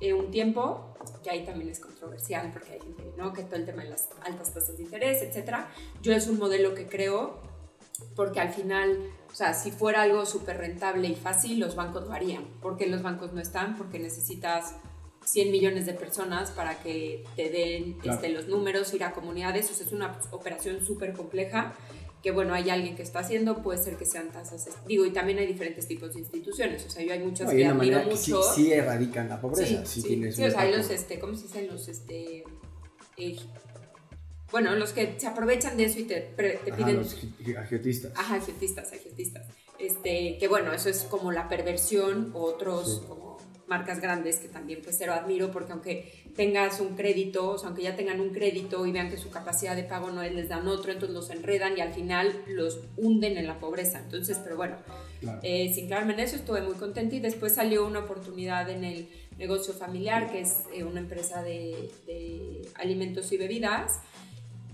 eh, 0.00 0.14
un 0.14 0.30
tiempo, 0.30 0.94
que 1.22 1.30
ahí 1.30 1.44
también 1.44 1.70
es 1.70 1.80
controversial, 1.80 2.50
porque 2.52 2.72
hay 2.72 2.80
gente, 2.80 3.04
¿no? 3.16 3.32
Que 3.32 3.42
todo 3.42 3.56
el 3.56 3.66
tema 3.66 3.82
de 3.82 3.90
las 3.90 4.08
altas 4.24 4.54
tasas 4.54 4.76
de 4.76 4.84
interés, 4.84 5.22
etcétera. 5.22 5.70
Yo 6.00 6.12
es 6.14 6.26
un 6.28 6.38
modelo 6.38 6.74
que 6.74 6.86
creo 6.86 7.52
porque 8.16 8.40
al 8.40 8.50
final, 8.50 8.98
o 9.32 9.34
sea, 9.34 9.54
si 9.54 9.70
fuera 9.70 10.02
algo 10.02 10.26
súper 10.26 10.58
rentable 10.58 11.08
y 11.08 11.14
fácil, 11.14 11.58
los 11.58 11.74
bancos 11.74 12.06
lo 12.06 12.12
harían. 12.12 12.44
¿Por 12.60 12.76
qué 12.76 12.86
los 12.86 13.02
bancos 13.02 13.32
no 13.32 13.40
están? 13.40 13.78
Porque 13.78 13.98
necesitas 13.98 14.74
100 15.24 15.50
millones 15.50 15.86
de 15.86 15.94
personas 15.94 16.50
para 16.50 16.78
que 16.82 17.24
te 17.34 17.48
den 17.48 17.96
este, 18.04 18.28
los 18.28 18.48
números, 18.48 18.92
ir 18.92 19.04
a 19.04 19.12
comunidades, 19.12 19.70
o 19.70 19.74
sea, 19.74 19.86
es 19.86 19.92
una 19.92 20.18
operación 20.32 20.84
súper 20.84 21.14
compleja 21.14 21.74
que 22.22 22.30
bueno, 22.30 22.54
hay 22.54 22.70
alguien 22.70 22.94
que 22.94 23.02
está 23.02 23.18
haciendo, 23.18 23.62
puede 23.62 23.82
ser 23.82 23.96
que 23.96 24.06
sean 24.06 24.30
tasas, 24.30 24.68
digo, 24.86 25.04
y 25.04 25.10
también 25.10 25.38
hay 25.38 25.46
diferentes 25.46 25.88
tipos 25.88 26.14
de 26.14 26.20
instituciones, 26.20 26.86
o 26.86 26.90
sea, 26.90 27.02
yo 27.04 27.12
hay 27.12 27.18
muchas 27.18 27.50
que 27.50 27.66
admiro 27.66 28.00
mucho. 28.04 28.42
Sí, 28.42 28.64
sí, 28.66 28.72
erradican 28.72 29.28
la 29.28 29.40
pobreza, 29.40 29.84
sí, 29.84 30.02
sí, 30.02 30.32
sí 30.32 30.44
o 30.44 30.50
sea, 30.50 30.60
hay 30.60 30.76
los, 30.76 30.88
este, 30.90 31.18
¿cómo 31.18 31.34
se 31.34 31.48
dicen? 31.48 31.66
Los, 31.66 31.88
este, 31.88 32.44
eh, 33.16 33.36
bueno, 34.52 34.76
los 34.76 34.92
que 34.92 35.18
se 35.18 35.26
aprovechan 35.26 35.76
de 35.76 35.84
eso 35.84 35.98
y 35.98 36.04
te, 36.04 36.20
te 36.20 36.72
piden... 36.72 36.98
Los 36.98 37.16
agiotistas. 37.58 38.12
Ajá, 38.14 38.36
agiotistas, 38.36 38.92
agiotistas. 38.92 39.46
Este, 39.78 40.36
que 40.38 40.46
bueno, 40.46 40.72
eso 40.72 40.88
es 40.88 41.02
como 41.04 41.32
la 41.32 41.48
perversión, 41.48 42.30
otros 42.34 43.02
como 43.08 43.38
marcas 43.66 44.00
grandes 44.00 44.36
que 44.36 44.48
también 44.48 44.80
pues 44.82 44.96
cero 44.98 45.14
admiro 45.14 45.50
porque 45.50 45.72
aunque 45.72 46.12
tengas 46.36 46.78
un 46.80 46.94
crédito, 46.94 47.52
o 47.52 47.58
sea, 47.58 47.68
aunque 47.68 47.82
ya 47.82 47.96
tengan 47.96 48.20
un 48.20 48.30
crédito 48.30 48.84
y 48.86 48.92
vean 48.92 49.10
que 49.10 49.16
su 49.16 49.30
capacidad 49.30 49.74
de 49.74 49.84
pago 49.84 50.10
no 50.10 50.22
es, 50.22 50.34
les 50.34 50.50
dan 50.50 50.68
otro, 50.68 50.92
entonces 50.92 51.14
los 51.14 51.30
enredan 51.30 51.76
y 51.78 51.80
al 51.80 51.94
final 51.94 52.42
los 52.48 52.80
hunden 52.98 53.38
en 53.38 53.46
la 53.46 53.58
pobreza. 53.58 53.98
Entonces, 53.98 54.38
pero 54.44 54.56
bueno, 54.56 54.76
eh, 55.42 55.72
sin 55.74 55.86
clavarme 55.86 56.12
en 56.12 56.20
eso 56.20 56.36
estuve 56.36 56.60
muy 56.60 56.74
contenta 56.74 57.14
y 57.16 57.20
después 57.20 57.54
salió 57.54 57.86
una 57.86 58.00
oportunidad 58.00 58.68
en 58.68 58.84
el 58.84 59.08
negocio 59.38 59.72
familiar, 59.72 60.30
que 60.30 60.42
es 60.42 60.64
eh, 60.74 60.84
una 60.84 61.00
empresa 61.00 61.42
de, 61.42 61.90
de 62.06 62.68
alimentos 62.74 63.32
y 63.32 63.38
bebidas 63.38 64.00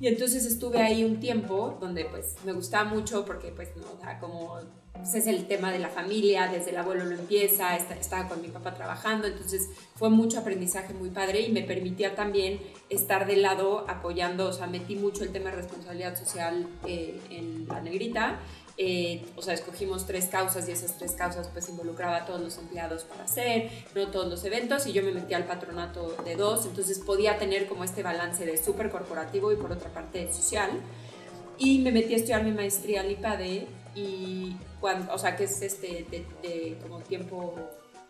y 0.01 0.07
entonces 0.07 0.47
estuve 0.47 0.81
ahí 0.81 1.05
un 1.05 1.21
tiempo 1.21 1.77
donde 1.81 2.05
pues 2.05 2.37
me 2.45 2.53
gustaba 2.53 2.89
mucho 2.89 3.25
porque 3.25 3.51
pues 3.51 3.77
no, 3.77 3.87
o 3.87 4.21
como 4.21 4.59
pues, 4.99 5.15
es 5.15 5.27
el 5.27 5.47
tema 5.47 5.73
de 5.73 5.79
la 5.79 5.89
familia, 5.89 6.49
desde 6.49 6.71
el 6.71 6.77
abuelo 6.77 7.05
lo 7.05 7.15
empieza, 7.15 7.77
estaba 7.77 8.29
con 8.29 8.43
mi 8.43 8.49
papá 8.49 8.75
trabajando, 8.75 9.27
entonces 9.27 9.69
fue 9.95 10.11
mucho 10.11 10.39
aprendizaje 10.39 10.95
muy 10.95 11.11
padre 11.11 11.41
y 11.41 11.53
me 11.53 11.63
permitía 11.63 12.15
también 12.15 12.61
estar 12.91 13.27
de 13.27 13.37
lado 13.37 13.87
apoyando, 13.89 14.49
o 14.49 14.53
sea, 14.53 14.67
metí 14.67 14.97
mucho 14.97 15.25
el 15.25 15.31
tema 15.31 15.51
de 15.51 15.57
responsabilidad 15.57 16.17
social 16.17 16.67
eh, 16.87 17.19
en 17.31 17.67
la 17.69 17.81
negrita 17.81 18.39
eh, 18.81 19.25
o 19.35 19.43
sea, 19.43 19.55
escogimos 19.55 20.07
tres 20.07 20.27
causas 20.27 20.69
y 20.69 20.73
esas 20.73 20.97
tres 20.97 21.11
causas 21.13 21.49
pues 21.53 21.69
involucraba 21.69 22.19
a 22.19 22.25
todos 22.25 22.41
los 22.41 22.59
empleados 22.59 23.03
para 23.03 23.25
hacer, 23.25 23.71
no 23.97 24.07
todos 24.07 24.29
los 24.29 24.45
eventos 24.45 24.87
y 24.87 24.93
yo 24.93 25.03
me 25.03 25.11
metí 25.11 25.35
al 25.35 25.47
patronato 25.47 26.15
de 26.25 26.37
dos, 26.37 26.65
entonces 26.65 27.01
podía 27.01 27.39
tener 27.39 27.67
como 27.67 27.83
este 27.83 28.05
balance 28.05 28.47
de 28.47 28.57
súper 28.57 28.91
corporativo 28.91 29.51
y 29.51 29.57
por 29.57 29.73
otra 29.73 29.93
parte 29.93 30.33
social. 30.33 30.71
Y 31.59 31.81
me 31.81 31.91
metí 31.91 32.15
a 32.15 32.19
estudiar 32.19 32.45
mi 32.45 32.53
maestría 32.53 33.01
al 33.01 33.11
IPADE 33.11 33.67
y 33.95 34.57
cuando, 34.81 35.13
o 35.13 35.19
sea, 35.19 35.37
que 35.37 35.45
es 35.45 35.63
este 35.63 36.07
de, 36.11 36.79
como 36.83 37.01
tiempo 37.01 37.55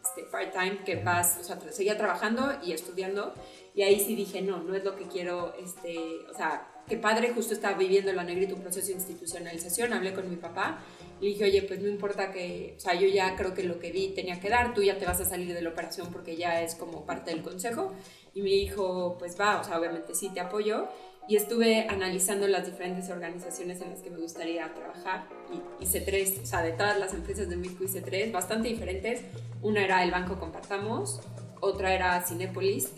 este, 0.02 0.24
part-time 0.24 0.84
que 0.84 0.96
vas, 0.96 1.38
o 1.40 1.44
sea, 1.44 1.58
seguía 1.70 1.96
trabajando 1.96 2.52
y 2.62 2.72
estudiando 2.72 3.34
y 3.74 3.82
ahí 3.82 4.00
sí 4.00 4.14
dije, 4.14 4.42
no, 4.42 4.62
no 4.62 4.74
es 4.74 4.84
lo 4.84 4.96
que 4.96 5.04
quiero, 5.04 5.54
este, 5.62 5.98
o 6.30 6.34
sea, 6.34 6.66
que 6.88 6.96
padre, 6.96 7.32
justo 7.34 7.54
estaba 7.54 7.76
viviendo 7.76 8.10
en 8.10 8.16
la 8.16 8.24
negrita 8.24 8.54
un 8.54 8.62
proceso 8.62 8.88
de 8.88 8.94
institucionalización, 8.94 9.92
hablé 9.92 10.14
con 10.14 10.28
mi 10.28 10.36
papá 10.36 10.80
y 11.20 11.28
dije, 11.28 11.44
oye, 11.44 11.62
pues 11.62 11.80
no 11.80 11.88
importa 11.88 12.32
que, 12.32 12.74
o 12.76 12.80
sea, 12.80 12.94
yo 12.94 13.06
ya 13.08 13.36
creo 13.36 13.54
que 13.54 13.62
lo 13.64 13.78
que 13.78 13.92
vi 13.92 14.08
tenía 14.14 14.40
que 14.40 14.48
dar, 14.48 14.72
tú 14.74 14.82
ya 14.82 14.98
te 14.98 15.04
vas 15.04 15.20
a 15.20 15.24
salir 15.24 15.52
de 15.52 15.62
la 15.62 15.70
operación 15.70 16.08
porque 16.12 16.36
ya 16.36 16.62
es 16.62 16.74
como 16.74 17.04
parte 17.04 17.30
del 17.30 17.42
consejo. 17.42 17.92
Y 18.34 18.42
me 18.42 18.50
dijo, 18.50 19.16
pues 19.18 19.38
va, 19.38 19.60
o 19.60 19.64
sea, 19.64 19.78
obviamente 19.78 20.14
sí 20.14 20.30
te 20.30 20.40
apoyo. 20.40 20.88
Y 21.28 21.36
estuve 21.36 21.86
analizando 21.88 22.48
las 22.48 22.64
diferentes 22.64 23.10
organizaciones 23.10 23.82
en 23.82 23.90
las 23.90 24.00
que 24.00 24.08
me 24.08 24.16
gustaría 24.16 24.72
trabajar 24.72 25.28
y 25.52 25.84
hice 25.84 26.00
tres, 26.00 26.40
o 26.42 26.46
sea, 26.46 26.62
de 26.62 26.72
todas 26.72 26.98
las 26.98 27.12
empresas 27.12 27.50
de 27.50 27.56
México 27.56 27.84
hice 27.84 28.00
tres, 28.00 28.32
bastante 28.32 28.68
diferentes. 28.68 29.20
Una 29.60 29.84
era 29.84 30.02
el 30.02 30.10
Banco 30.10 30.40
Compartamos, 30.40 31.20
otra 31.60 31.92
era 31.94 32.22
Cinépolis 32.22 32.92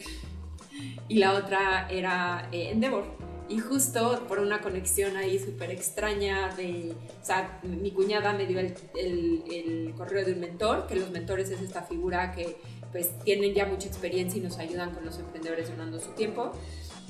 y 1.08 1.18
la 1.18 1.34
otra 1.34 1.88
era 1.90 2.48
eh, 2.52 2.70
Endeavor. 2.70 3.04
Y 3.48 3.58
justo 3.58 4.24
por 4.28 4.38
una 4.38 4.60
conexión 4.60 5.16
ahí 5.16 5.36
súper 5.40 5.72
extraña 5.72 6.54
de, 6.54 6.94
o 7.20 7.24
sea, 7.24 7.58
mi 7.64 7.90
cuñada 7.90 8.32
me 8.32 8.46
dio 8.46 8.60
el, 8.60 8.74
el, 8.94 9.92
correo 9.96 10.24
de 10.24 10.34
un 10.34 10.40
mentor, 10.40 10.86
que 10.86 10.94
los 10.94 11.10
mentores 11.10 11.50
es 11.50 11.60
esta 11.60 11.82
figura 11.82 12.30
que 12.30 12.58
pues 12.92 13.18
tienen 13.24 13.52
ya 13.52 13.66
mucha 13.66 13.88
experiencia 13.88 14.38
y 14.38 14.44
nos 14.44 14.58
ayudan 14.58 14.92
con 14.92 15.04
los 15.04 15.18
emprendedores 15.18 15.68
donando 15.68 15.98
su 15.98 16.10
tiempo. 16.12 16.52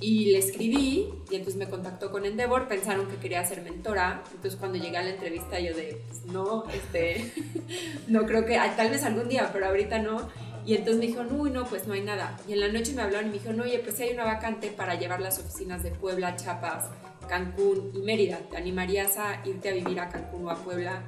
Y 0.01 0.33
le 0.33 0.39
escribí 0.39 1.13
y 1.31 1.35
entonces 1.35 1.57
me 1.57 1.69
contactó 1.69 2.11
con 2.11 2.25
Endeavor, 2.25 2.69
pensaron 2.69 3.07
que 3.07 3.17
quería 3.17 3.45
ser 3.45 3.63
mentora, 3.63 4.23
entonces 4.33 4.59
cuando 4.59 4.79
llegué 4.79 4.97
a 4.97 5.03
la 5.03 5.11
entrevista 5.11 5.61
yo 5.61 5.75
de, 5.75 6.03
pues 6.09 6.25
no, 6.25 6.65
este, 6.71 7.33
no 8.09 8.25
creo 8.25 8.47
que, 8.47 8.59
tal 8.77 8.91
vez 8.91 9.05
algún 9.05 9.29
día, 9.29 9.51
pero 9.53 9.67
ahorita 9.67 9.99
no. 9.99 10.29
Y 10.65 10.75
entonces 10.75 11.01
me 11.01 11.07
dijo, 11.07 11.23
uy, 11.31 11.51
no, 11.51 11.65
pues 11.65 11.87
no 11.87 11.95
hay 11.95 12.03
nada. 12.03 12.39
Y 12.47 12.53
en 12.53 12.61
la 12.61 12.69
noche 12.69 12.93
me 12.95 13.03
hablaron 13.03 13.27
y 13.27 13.33
me 13.33 13.39
dijeron, 13.39 13.61
oye, 13.61 13.79
pues 13.79 13.99
hay 14.01 14.13
una 14.13 14.25
vacante 14.25 14.69
para 14.69 14.95
llevar 14.95 15.21
las 15.21 15.39
oficinas 15.39 15.83
de 15.83 15.91
Puebla, 15.91 16.37
Chiapas, 16.37 16.91
Cancún 17.29 17.91
y 17.95 18.01
Mérida. 18.01 18.39
¿Te 18.51 18.57
animarías 18.57 19.17
a 19.17 19.43
irte 19.47 19.71
a 19.71 19.73
vivir 19.73 19.99
a 20.01 20.09
Cancún 20.09 20.47
o 20.47 20.51
a 20.51 20.57
Puebla? 20.57 21.03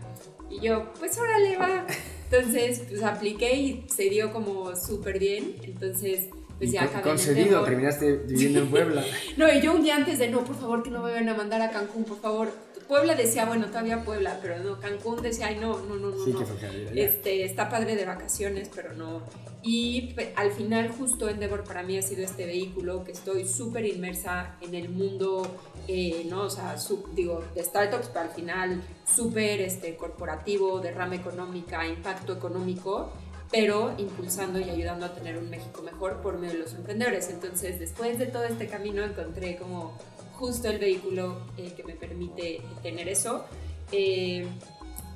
Y 0.51 0.61
yo, 0.61 0.93
pues 0.99 1.19
órale, 1.19 1.57
va. 1.57 1.87
Entonces, 2.31 2.85
pues 2.89 3.03
apliqué 3.03 3.55
y 3.57 3.87
se 3.89 4.05
dio 4.05 4.33
como 4.33 4.75
súper 4.75 5.19
bien. 5.19 5.57
Entonces, 5.63 6.29
pues 6.63 6.73
ya 6.73 6.83
acabé 6.85 6.99
en 6.99 7.03
concedido, 7.05 7.43
Endeavor. 7.45 7.69
terminaste 7.69 8.13
viviendo 8.29 8.61
en 8.61 8.69
Puebla. 8.69 9.05
No, 9.37 9.53
y 9.53 9.61
yo 9.61 9.73
un 9.75 9.83
día 9.83 9.97
antes 9.97 10.19
de, 10.19 10.29
no, 10.29 10.45
por 10.45 10.57
favor, 10.57 10.83
que 10.83 10.91
no 10.91 11.03
me 11.03 11.11
vayan 11.13 11.29
a 11.29 11.35
mandar 11.35 11.61
a 11.63 11.71
Cancún, 11.71 12.05
por 12.05 12.21
favor. 12.21 12.51
Puebla 12.89 13.15
decía, 13.15 13.47
bueno, 13.47 13.67
todavía 13.69 14.05
Puebla, 14.05 14.39
pero 14.43 14.59
no, 14.59 14.79
Cancún 14.79 15.23
decía, 15.23 15.47
ay, 15.47 15.57
no, 15.59 15.79
no, 15.81 15.95
no, 15.97 16.11
no. 16.11 16.25
Sí, 16.25 16.33
no. 16.33 16.41
que. 16.41 17.05
Este, 17.05 17.45
está 17.45 17.69
padre 17.71 17.97
de 17.97 18.05
vacaciones, 18.05 18.69
pero 18.75 18.93
no. 18.93 19.23
Y 19.63 20.15
al 20.37 20.51
final, 20.51 20.89
justo 20.91 21.29
Endeavor 21.29 21.65
para 21.65 21.83
mí 21.85 21.97
ha 21.97 22.03
sido 22.03 22.23
este 22.25 22.45
vehículo 22.45 23.05
que 23.05 23.13
estoy 23.13 23.47
súper 23.49 23.87
inmersa 23.87 24.57
en 24.61 24.75
el 24.75 24.89
mundo, 24.91 25.47
eh, 25.89 26.27
¿no? 26.29 26.43
O 26.43 26.51
sea, 26.51 26.77
su- 26.79 27.07
digo, 27.15 27.43
de 27.55 27.63
startups, 27.63 28.09
pero 28.09 28.21
al 28.29 28.31
final 28.31 28.83
súper 29.17 29.61
este, 29.63 29.97
corporativo, 29.97 30.81
de 30.81 30.91
rama 30.91 31.15
económica, 31.15 31.87
impacto 31.87 32.33
económico, 32.35 33.13
pero 33.53 33.95
impulsando 33.99 34.59
y 34.59 34.71
ayudando 34.71 35.05
a 35.05 35.15
tener 35.15 35.37
un 35.37 35.51
México 35.51 35.83
mejor 35.83 36.23
por 36.23 36.39
medio 36.39 36.55
de 36.55 36.61
los 36.61 36.73
emprendedores. 36.73 37.29
Entonces, 37.29 37.79
después 37.79 38.19
de 38.19 38.27
todo 38.27 38.45
este 38.45 38.67
camino, 38.67 39.05
encontré 39.05 39.57
como 39.57 39.99
justo 40.33 40.69
el 40.69 40.79
vehículo 40.79 41.43
eh, 41.59 41.75
que 41.77 41.85
me 41.85 41.93
permite 41.93 42.63
tener 42.83 43.09
eso. 43.09 43.45
Eh, 43.93 44.47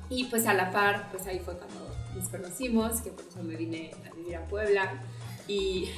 y 0.09 0.25
pues 0.25 0.45
a 0.45 0.53
la 0.53 0.71
par, 0.71 1.09
pues 1.11 1.25
ahí 1.25 1.39
fue 1.39 1.57
cuando 1.57 1.89
nos 2.15 2.29
conocimos, 2.29 3.01
que 3.01 3.09
por 3.09 3.25
eso 3.25 3.43
me 3.43 3.55
vine 3.55 3.91
a 4.09 4.15
vivir 4.15 4.35
a 4.35 4.45
Puebla. 4.45 5.01
Y 5.47 5.89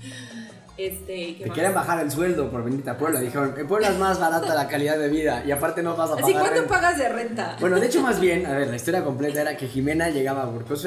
este, 0.78 1.34
¿qué 1.36 1.42
Te 1.42 1.46
más? 1.48 1.54
querían 1.56 1.74
bajar 1.74 2.00
el 2.00 2.10
sueldo 2.10 2.50
por 2.50 2.64
venirte 2.64 2.88
a 2.88 2.96
Puebla. 2.96 3.20
Dijeron, 3.20 3.54
en 3.58 3.66
Puebla 3.66 3.88
es 3.90 3.98
más 3.98 4.18
barata 4.20 4.54
la 4.54 4.68
calidad 4.68 4.96
de 4.98 5.08
vida 5.08 5.42
y 5.44 5.50
aparte 5.50 5.82
no 5.82 5.96
vas 5.96 6.10
a 6.10 6.14
Así, 6.14 6.22
pagar 6.32 6.38
¿cuánto 6.40 6.54
renta". 6.60 6.68
pagas 6.74 6.98
de 6.98 7.08
renta? 7.08 7.56
Bueno, 7.60 7.80
de 7.80 7.86
hecho, 7.86 8.00
más 8.00 8.20
bien, 8.20 8.46
a 8.46 8.52
ver, 8.52 8.68
la 8.68 8.76
historia 8.76 9.04
completa 9.04 9.40
era 9.42 9.56
que 9.56 9.66
Jimena 9.66 10.08
llegaba 10.10 10.42
a 10.44 10.46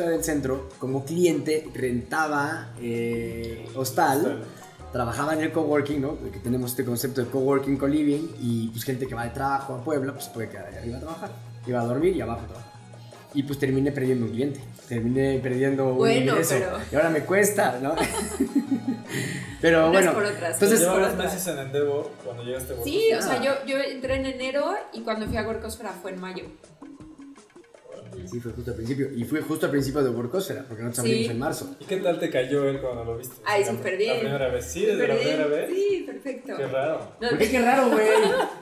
del 0.09 0.23
Centro 0.23 0.69
como 0.79 1.03
cliente, 1.05 1.67
rentaba 1.73 2.69
eh, 2.81 3.67
hostal, 3.75 4.17
Hostal. 4.19 4.43
trabajaba 4.93 5.33
en 5.33 5.41
el 5.41 5.51
coworking, 5.51 6.01
¿no? 6.01 6.15
Porque 6.15 6.39
tenemos 6.39 6.71
este 6.71 6.85
concepto 6.85 7.21
de 7.21 7.29
coworking 7.29 7.77
co-living 7.77 8.35
y 8.39 8.69
pues 8.69 8.83
gente 8.85 9.05
que 9.07 9.13
va 9.15 9.25
de 9.25 9.31
trabajo 9.31 9.75
a 9.75 9.83
Puebla, 9.83 10.13
pues 10.13 10.27
puede 10.29 10.49
quedar 10.49 10.67
ahí 10.67 10.75
arriba 10.77 10.97
a 10.97 11.01
trabajar. 11.01 11.31
Iba 11.67 11.81
a 11.81 11.85
dormir 11.85 12.15
y 12.15 12.21
abajo 12.21 12.41
a 12.41 12.47
trabajar. 12.47 12.70
Y 13.33 13.43
pues 13.43 13.59
terminé 13.59 13.91
perdiendo 13.91 14.25
un 14.25 14.31
cliente, 14.31 14.59
terminé 14.89 15.39
perdiendo 15.41 15.93
Bueno, 15.93 16.21
un 16.21 16.29
ingreso. 16.29 16.55
pero- 16.59 16.77
Y 16.91 16.95
ahora 16.95 17.09
me 17.09 17.21
cuesta, 17.21 17.79
¿no? 17.81 17.95
pero 19.61 19.89
Unas 19.89 19.91
bueno, 19.93 20.13
por 20.13 20.25
otras. 20.25 20.53
entonces... 20.61 20.81
Por 20.87 21.01
otras. 21.01 21.15
meses 21.17 21.47
en 21.47 21.59
Endeavor 21.59 22.11
cuando 22.25 22.43
llegaste 22.43 22.73
a 22.73 22.83
Sí, 22.83 23.13
o 23.17 23.21
sea, 23.21 23.41
yo, 23.41 23.51
yo 23.65 23.77
entré 23.77 24.15
en 24.15 24.25
enero 24.25 24.73
y 24.93 25.01
cuando 25.01 25.27
fui 25.27 25.37
a 25.37 25.43
Gorcosfera 25.43 25.91
fue 26.01 26.11
en 26.11 26.19
mayo. 26.19 26.43
Sí, 28.27 28.39
fue 28.39 28.51
justo 28.51 28.71
al 28.71 28.77
principio. 28.77 29.09
Y 29.15 29.23
fue 29.23 29.41
justo 29.41 29.65
al 29.65 29.71
principio 29.71 30.03
de 30.03 30.09
Burcosfera, 30.09 30.65
porque 30.67 30.83
nosotros 30.83 31.05
Sí. 31.05 31.11
abrimos 31.13 31.31
en 31.31 31.39
marzo. 31.39 31.75
¿Y 31.79 31.85
qué 31.85 31.97
tal 31.97 32.19
te 32.19 32.29
cayó 32.29 32.67
él 32.69 32.79
cuando 32.81 33.03
lo 33.05 33.17
viste? 33.17 33.35
Ay, 33.45 33.63
súper 33.65 33.97
bien. 33.97 34.13
La 34.15 34.19
primera 34.21 34.47
vez. 34.49 34.65
Sí, 34.65 34.85
desde 34.85 35.07
la 35.07 35.15
primera 35.15 35.47
vez. 35.47 35.69
Sí, 35.69 36.03
perfecto. 36.05 36.53
Qué 36.57 36.67
raro. 36.67 37.11
No, 37.19 37.29
¿Por 37.29 37.37
qué? 37.37 37.49
Qué 37.49 37.61
raro, 37.61 37.89
güey. 37.89 38.07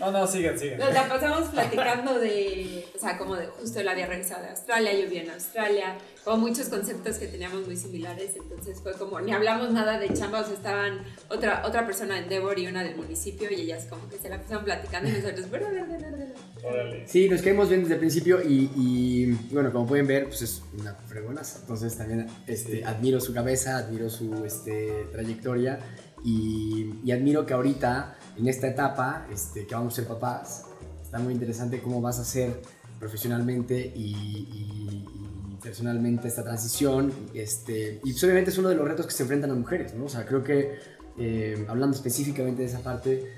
No, 0.00 0.10
no, 0.10 0.26
sigan, 0.26 0.58
sigan. 0.58 0.80
Nos 0.80 0.92
la 0.92 1.08
pasamos 1.08 1.48
platicando 1.50 2.18
de, 2.18 2.84
o 2.94 2.98
sea, 2.98 3.16
como 3.16 3.36
de 3.36 3.46
justo 3.46 3.78
él 3.78 3.88
había 3.88 4.06
regresado 4.06 4.42
de 4.42 4.50
Australia, 4.50 4.92
yo 4.92 5.02
vivía 5.04 5.22
en 5.22 5.30
Australia, 5.30 5.96
como 6.24 6.38
muchos 6.48 6.68
conceptos 6.68 7.16
que 7.16 7.26
teníamos 7.26 7.66
muy 7.66 7.76
similares, 7.76 8.30
entonces 8.36 8.80
fue 8.80 8.92
como, 8.94 9.20
ni 9.20 9.32
hablamos 9.32 9.70
nada 9.72 9.98
de 9.98 10.12
chamba, 10.14 10.40
o 10.40 10.44
sea, 10.44 10.54
estaban 10.54 11.00
otra, 11.28 11.62
otra 11.66 11.84
persona 11.84 12.14
de 12.14 12.20
Endeavor 12.22 12.58
y 12.58 12.66
una 12.66 12.82
del 12.82 12.96
municipio 12.96 13.50
y 13.50 13.60
ellas 13.62 13.86
como 13.90 14.08
que 14.08 14.16
se 14.16 14.28
la 14.30 14.40
pasaban 14.40 14.64
platicando 14.64 15.10
y 15.10 15.12
nosotros, 15.12 15.50
"Bla, 15.50 15.58
bla, 15.68 15.84
bla, 15.84 15.96
bla, 15.98 16.08
bla". 16.10 16.24
Órale. 16.66 17.06
Sí, 17.06 17.28
nos 17.28 17.42
caímos 17.42 17.68
bien 17.68 17.82
desde 17.82 17.94
el 17.94 18.00
principio 18.00 18.40
y, 18.42 18.70
y, 18.74 19.26
bueno, 19.52 19.70
como 19.70 19.86
pueden 19.86 20.06
ver, 20.06 20.24
pues 20.28 20.40
es 20.40 20.62
una 20.78 20.94
fregonaza. 20.94 21.58
Entonces 21.60 21.94
también 21.98 22.26
este, 22.46 22.84
admiro 22.86 23.20
su 23.20 23.34
cabeza, 23.34 23.76
admiro 23.76 24.08
su 24.08 24.46
este, 24.46 25.06
trayectoria 25.12 25.78
y, 26.24 26.94
y 27.04 27.12
admiro 27.12 27.44
que 27.44 27.52
ahorita, 27.52 28.16
en 28.38 28.48
esta 28.48 28.66
etapa, 28.66 29.26
este, 29.30 29.66
que 29.66 29.74
vamos 29.74 29.92
a 29.92 29.96
ser 29.96 30.06
papás, 30.06 30.64
está 31.02 31.18
muy 31.18 31.34
interesante 31.34 31.82
cómo 31.82 32.00
vas 32.00 32.18
a 32.18 32.22
hacer 32.22 32.62
profesionalmente 32.98 33.92
y, 33.94 34.14
y- 34.14 35.06
y 35.14 35.33
personalmente 35.64 36.28
esta 36.28 36.44
transición. 36.44 37.12
Este, 37.34 38.00
y 38.04 38.12
pues 38.12 38.22
obviamente 38.22 38.50
es 38.50 38.58
uno 38.58 38.68
de 38.68 38.76
los 38.76 38.86
retos 38.86 39.06
que 39.06 39.12
se 39.12 39.22
enfrentan 39.24 39.50
las 39.50 39.58
mujeres, 39.58 39.94
¿no? 39.94 40.04
O 40.04 40.08
sea, 40.08 40.24
creo 40.26 40.44
que 40.44 40.78
eh, 41.18 41.64
hablando 41.68 41.96
específicamente 41.96 42.62
de 42.62 42.68
esa 42.68 42.80
parte, 42.82 43.32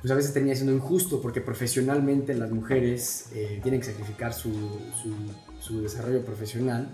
pues 0.00 0.12
a 0.12 0.14
veces 0.14 0.32
termina 0.34 0.54
siendo 0.54 0.72
injusto 0.74 1.20
porque 1.22 1.40
profesionalmente 1.40 2.34
las 2.34 2.50
mujeres 2.50 3.30
eh, 3.34 3.58
tienen 3.62 3.80
que 3.80 3.86
sacrificar 3.86 4.34
su, 4.34 4.52
su, 5.02 5.14
su 5.60 5.80
desarrollo 5.82 6.22
profesional 6.24 6.88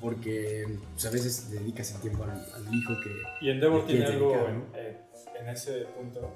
porque 0.00 0.66
pues, 0.92 1.06
a 1.06 1.10
veces 1.10 1.50
dedicas 1.50 1.92
el 1.94 2.00
tiempo 2.00 2.24
al, 2.24 2.30
al 2.30 2.74
hijo 2.74 2.92
que... 3.02 3.10
Y 3.46 3.50
Endeavor 3.50 3.86
tiene 3.86 4.04
algo 4.06 4.30
dedicar, 4.30 4.50
en, 4.50 4.58
¿no? 4.58 4.64
en- 4.74 5.04
en 5.46 5.48
ese 5.52 5.72
punto. 5.96 6.30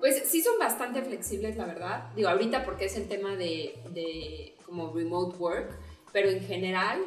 Pues 0.00 0.22
sí 0.26 0.42
son 0.42 0.58
bastante 0.58 1.02
flexibles, 1.02 1.56
la 1.56 1.66
verdad. 1.66 2.12
Digo, 2.14 2.28
ahorita 2.28 2.64
porque 2.64 2.84
es 2.84 2.96
el 2.96 3.08
tema 3.08 3.34
de, 3.34 3.74
de 3.94 4.54
como 4.64 4.92
remote 4.92 5.36
work, 5.38 5.70
pero 6.12 6.28
en 6.30 6.40
general 6.40 7.00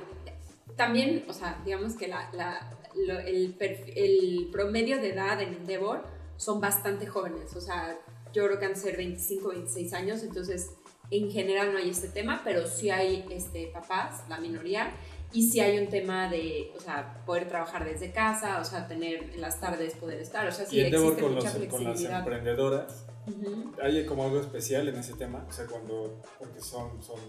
también, 0.76 1.26
o 1.28 1.34
sea, 1.34 1.62
digamos 1.66 1.96
que 1.96 2.08
la, 2.08 2.30
la- 2.34 2.72
lo- 2.96 3.20
el, 3.20 3.56
el 3.96 4.50
promedio 4.52 4.98
de 5.02 5.10
edad 5.14 5.42
en 5.42 5.54
Endeavor 5.54 6.06
son 6.38 6.62
bastante 6.62 7.06
jóvenes, 7.08 7.56
o 7.56 7.62
sea, 7.62 7.98
yo 8.34 8.46
creo 8.46 8.60
que 8.60 8.66
han 8.66 8.74
de 8.74 8.80
ser 8.80 8.96
25, 8.98 9.50
26 9.50 9.94
años, 9.94 10.24
entonces 10.24 10.72
en 11.12 11.32
general 11.32 11.74
no 11.74 11.80
hay 11.80 11.90
este 11.90 12.08
tema, 12.08 12.42
pero 12.44 12.68
sí 12.68 12.90
hay 12.92 13.26
este, 13.32 13.68
papás, 13.74 14.24
la 14.30 14.40
minoría, 14.40 14.92
y 15.32 15.50
sí 15.50 15.60
hay 15.60 15.78
un 15.80 15.90
tema 15.90 16.30
de, 16.30 16.72
o 16.76 16.80
sea, 16.80 17.24
poder 17.26 17.48
trabajar 17.48 17.84
desde 17.86 18.12
casa, 18.12 18.60
o 18.60 18.64
sea, 18.64 18.88
tener 18.88 19.24
en 19.34 19.42
las 19.42 19.60
tardes 19.60 19.96
poder 19.96 20.20
estar, 20.22 20.48
o 20.48 20.52
sea, 20.52 20.66
sí 20.66 20.78
y 20.78 20.82
existe 20.82 21.22
con, 21.22 21.34
mucha 21.36 21.58
los, 21.58 21.68
con 21.68 21.84
las 21.84 22.02
emprendedoras. 22.04 23.06
Ujú. 23.28 23.74
¿Hay 23.82 24.06
como 24.06 24.24
algo 24.24 24.40
especial 24.40 24.88
en 24.88 24.96
ese 24.96 25.14
tema? 25.14 25.46
O 25.48 25.52
sea, 25.52 25.68
cuando. 25.68 26.20
Porque 26.40 26.60
son, 26.62 27.04
son 27.04 27.20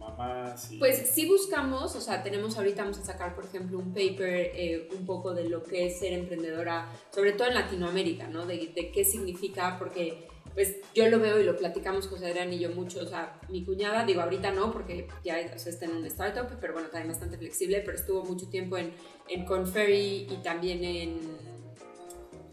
mamás 0.00 0.72
y. 0.72 0.78
Pues 0.78 1.10
sí 1.10 1.26
buscamos, 1.26 1.94
o 1.94 2.00
sea, 2.00 2.22
tenemos 2.22 2.56
ahorita, 2.56 2.82
vamos 2.82 2.98
a 2.98 3.04
sacar, 3.04 3.36
por 3.36 3.44
ejemplo, 3.44 3.78
un 3.78 3.92
paper 3.92 4.50
eh, 4.54 4.88
un 4.98 5.06
poco 5.06 5.32
de 5.32 5.48
lo 5.48 5.62
que 5.62 5.86
es 5.86 6.00
ser 6.00 6.12
emprendedora, 6.14 6.90
sobre 7.14 7.32
todo 7.32 7.48
en 7.48 7.54
Latinoamérica, 7.54 8.26
¿no? 8.26 8.46
De, 8.46 8.72
de 8.74 8.90
qué 8.90 9.04
significa, 9.04 9.78
porque 9.78 10.26
pues 10.54 10.76
yo 10.94 11.08
lo 11.08 11.20
veo 11.20 11.40
y 11.40 11.44
lo 11.44 11.56
platicamos 11.56 12.08
José 12.08 12.26
Adrián 12.26 12.52
y 12.52 12.58
yo 12.58 12.70
mucho, 12.70 13.00
o 13.00 13.06
sea, 13.06 13.38
mi 13.48 13.64
cuñada, 13.64 14.04
digo 14.04 14.20
ahorita 14.20 14.50
no, 14.50 14.72
porque 14.72 15.06
ya 15.24 15.36
o 15.54 15.58
sea, 15.58 15.72
está 15.72 15.84
en 15.84 15.92
un 15.92 16.06
startup, 16.06 16.48
pero 16.60 16.72
bueno, 16.72 16.88
también 16.88 17.12
bastante 17.12 17.38
flexible, 17.38 17.82
pero 17.84 17.96
estuvo 17.96 18.24
mucho 18.24 18.48
tiempo 18.48 18.76
en, 18.76 18.92
en 19.28 19.44
Conferry 19.44 20.26
y 20.28 20.40
también 20.42 20.82
en... 20.82 21.20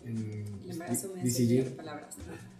en 0.05 0.69
embarazo 0.69 1.11
me 1.15 1.63
palabras. 1.75 2.17
¿no? 2.19 2.47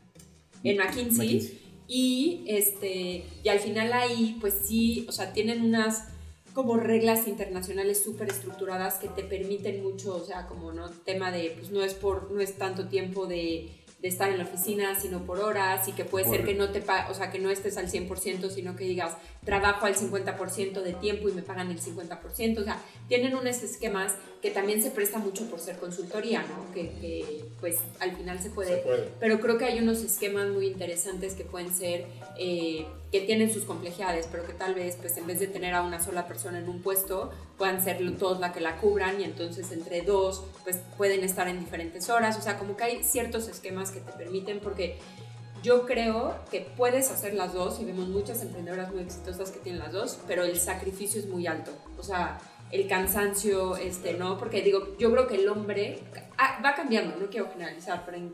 En 0.64 0.76
McKinsey. 0.76 1.36
McKinsey. 1.36 1.67
Y, 1.88 2.44
este, 2.48 3.24
y 3.44 3.50
al 3.50 3.60
final 3.60 3.94
ahí, 3.94 4.38
pues 4.42 4.56
sí, 4.66 5.06
o 5.08 5.12
sea, 5.12 5.34
tienen 5.34 5.64
unas 5.64 6.10
como 6.54 6.76
reglas 6.76 7.28
internacionales 7.28 8.04
súper 8.04 8.30
estructuradas 8.30 8.96
que 8.96 9.08
te 9.08 9.24
permiten 9.24 9.84
mucho, 9.84 10.16
o 10.16 10.26
sea, 10.26 10.48
como 10.48 10.72
no 10.74 10.90
tema 10.90 11.32
de, 11.32 11.52
pues 11.58 11.70
no 11.70 11.84
es 11.84 11.94
por, 11.94 12.32
no 12.32 12.42
es 12.42 12.58
tanto 12.58 12.88
tiempo 12.88 13.28
de, 13.28 13.70
de 14.02 14.08
estar 14.10 14.30
en 14.30 14.38
la 14.38 14.44
oficina, 14.44 14.94
sino 15.00 15.24
por 15.26 15.40
horas, 15.40 15.88
y 15.88 15.92
que 15.94 16.06
puede 16.06 16.26
ser 16.30 16.46
que 16.46 16.54
no 16.54 16.70
te 16.70 16.82
pa- 16.82 17.08
o 17.10 17.16
sea, 17.16 17.32
que 17.32 17.40
no 17.40 17.50
estés 17.50 17.78
al 17.78 17.90
100%, 17.90 18.50
sino 18.52 18.76
que 18.76 18.84
digas, 18.84 19.18
trabajo 19.44 19.88
al 19.88 19.96
50% 19.96 20.84
de 20.84 20.94
tiempo 20.94 21.30
y 21.30 21.32
me 21.34 21.42
pagan 21.42 21.72
el 21.72 21.80
50%, 21.82 22.60
o 22.60 22.64
sea, 22.64 22.80
tienen 23.08 23.36
unos 23.36 23.64
esquemas 23.64 24.14
que 24.42 24.52
también 24.52 24.84
se 24.84 24.92
presta 24.92 25.18
mucho 25.18 25.50
por 25.50 25.60
ser 25.60 25.78
consultoría, 25.78 26.44
¿no? 26.44 26.72
Que, 26.76 26.90
que, 27.02 27.46
pues 27.60 27.78
al 28.00 28.16
final 28.16 28.40
se 28.40 28.52
puede 28.52 28.76
Se 28.78 28.82
puede. 28.84 29.10
pero 29.20 29.40
creo 29.40 29.58
que 29.58 29.66
hay 29.66 29.80
unos 29.80 30.04
esquemas 30.04 30.48
muy 30.50 30.68
interesantes 30.68 31.34
que 31.34 31.44
pueden 31.44 31.74
ser, 31.76 32.06
eh, 32.38 32.86
que 33.12 33.22
tienen 33.22 33.54
sus 33.54 33.64
complejidades, 33.64 34.28
pero 34.30 34.46
que 34.46 34.54
tal 34.54 34.74
vez, 34.74 34.98
pues 34.98 35.16
en 35.18 35.28
vez 35.28 35.40
de 35.40 35.48
tener 35.48 35.74
a 35.74 35.82
una 35.82 36.04
sola 36.04 36.28
persona 36.28 36.60
en 36.60 36.68
un 36.68 36.82
puesto, 36.82 37.32
puedan 37.58 37.82
ser 37.82 37.98
todos 38.18 38.40
la 38.40 38.52
que 38.52 38.60
la 38.60 38.78
cubran 38.78 39.22
y 39.22 39.24
entonces 39.24 39.72
entre 39.72 40.02
dos, 40.02 40.44
pues 40.64 40.80
pueden 40.98 41.24
estar 41.24 41.48
en 41.48 41.60
diferentes 41.60 42.10
horas, 42.10 42.38
o 42.38 42.42
sea, 42.42 42.58
como 42.58 42.76
que 42.76 42.84
hay 42.84 43.04
ciertos 43.04 43.48
esquemas 43.48 43.92
que 43.92 44.02
te 44.02 44.12
permiten, 44.12 44.60
porque 44.60 44.98
yo 45.64 45.86
creo 45.86 46.36
que 46.52 46.62
puedes 46.62 47.10
hacer 47.10 47.34
las 47.34 47.54
dos 47.54 47.80
y 47.80 47.86
vemos 47.86 48.10
muchas 48.10 48.42
emprendedoras 48.42 48.92
muy 48.92 49.02
exitosas 49.02 49.52
que 49.52 49.60
tienen 49.60 49.80
las 49.80 49.94
dos, 49.94 50.20
pero 50.28 50.44
el 50.44 50.60
sacrificio 50.60 51.20
es 51.20 51.28
muy 51.28 51.48
alto, 51.48 51.72
o 51.98 52.04
sea, 52.04 52.40
el 52.72 52.88
cansancio, 52.88 53.78
este, 53.78 54.16
¿no? 54.16 54.38
Porque 54.38 54.62
digo, 54.62 54.98
yo 54.98 55.10
creo 55.12 55.28
que 55.28 55.36
el 55.36 55.48
hombre 55.48 56.00
ah, 56.38 56.60
va 56.64 56.76
cambiando, 56.76 57.16
no 57.16 57.28
quiero 57.30 57.50
generalizar, 57.50 58.04
pero 58.06 58.18
en 58.18 58.34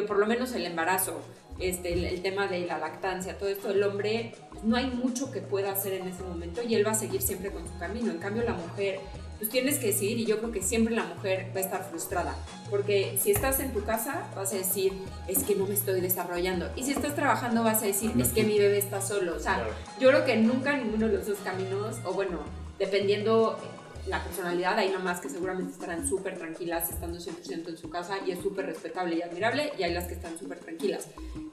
por 0.00 0.18
lo 0.18 0.26
menos 0.26 0.52
el 0.52 0.64
embarazo, 0.64 1.20
este, 1.58 1.92
el, 1.92 2.04
el 2.04 2.22
tema 2.22 2.46
de 2.46 2.66
la 2.66 2.78
lactancia, 2.78 3.38
todo 3.38 3.48
esto, 3.48 3.70
el 3.70 3.82
hombre 3.82 4.34
no 4.62 4.76
hay 4.76 4.90
mucho 4.90 5.30
que 5.30 5.40
pueda 5.40 5.72
hacer 5.72 5.94
en 5.94 6.08
ese 6.08 6.22
momento 6.22 6.62
y 6.62 6.74
él 6.74 6.86
va 6.86 6.92
a 6.92 6.94
seguir 6.94 7.22
siempre 7.22 7.50
con 7.50 7.66
su 7.66 7.78
camino. 7.78 8.10
En 8.10 8.18
cambio, 8.18 8.42
la 8.44 8.54
mujer, 8.54 9.00
pues 9.38 9.50
tienes 9.50 9.78
que 9.78 9.88
decidir 9.88 10.18
y 10.18 10.24
yo 10.24 10.38
creo 10.38 10.52
que 10.52 10.62
siempre 10.62 10.94
la 10.94 11.04
mujer 11.04 11.50
va 11.54 11.58
a 11.58 11.62
estar 11.64 11.82
frustrada, 11.84 12.36
porque 12.70 13.18
si 13.20 13.32
estás 13.32 13.58
en 13.60 13.72
tu 13.72 13.84
casa 13.84 14.28
vas 14.36 14.52
a 14.52 14.56
decir, 14.56 14.92
es 15.26 15.42
que 15.42 15.56
no 15.56 15.66
me 15.66 15.74
estoy 15.74 16.00
desarrollando, 16.00 16.70
y 16.76 16.84
si 16.84 16.92
estás 16.92 17.16
trabajando 17.16 17.64
vas 17.64 17.82
a 17.82 17.86
decir, 17.86 18.12
es 18.18 18.28
que 18.28 18.44
mi 18.44 18.58
bebé 18.58 18.78
está 18.78 19.00
solo, 19.00 19.34
o 19.36 19.40
sea, 19.40 19.66
yo 19.98 20.08
creo 20.10 20.24
que 20.24 20.36
nunca 20.36 20.76
ninguno 20.76 21.08
de 21.08 21.14
los 21.14 21.26
dos 21.26 21.38
caminos, 21.38 21.96
o 22.04 22.12
bueno, 22.12 22.38
dependiendo 22.78 23.58
la 24.06 24.22
personalidad, 24.22 24.78
hay 24.78 24.90
mamás 24.90 25.20
que 25.20 25.28
seguramente 25.28 25.72
estarán 25.72 26.06
súper 26.08 26.38
tranquilas 26.38 26.90
estando 26.90 27.18
100% 27.18 27.68
en 27.68 27.76
su 27.76 27.88
casa 27.88 28.18
y 28.26 28.32
es 28.32 28.40
súper 28.40 28.66
respetable 28.66 29.16
y 29.16 29.22
admirable, 29.22 29.72
y 29.78 29.82
hay 29.82 29.92
las 29.92 30.06
que 30.06 30.14
están 30.14 30.38
súper 30.38 30.58
tranquilas. 30.58 31.08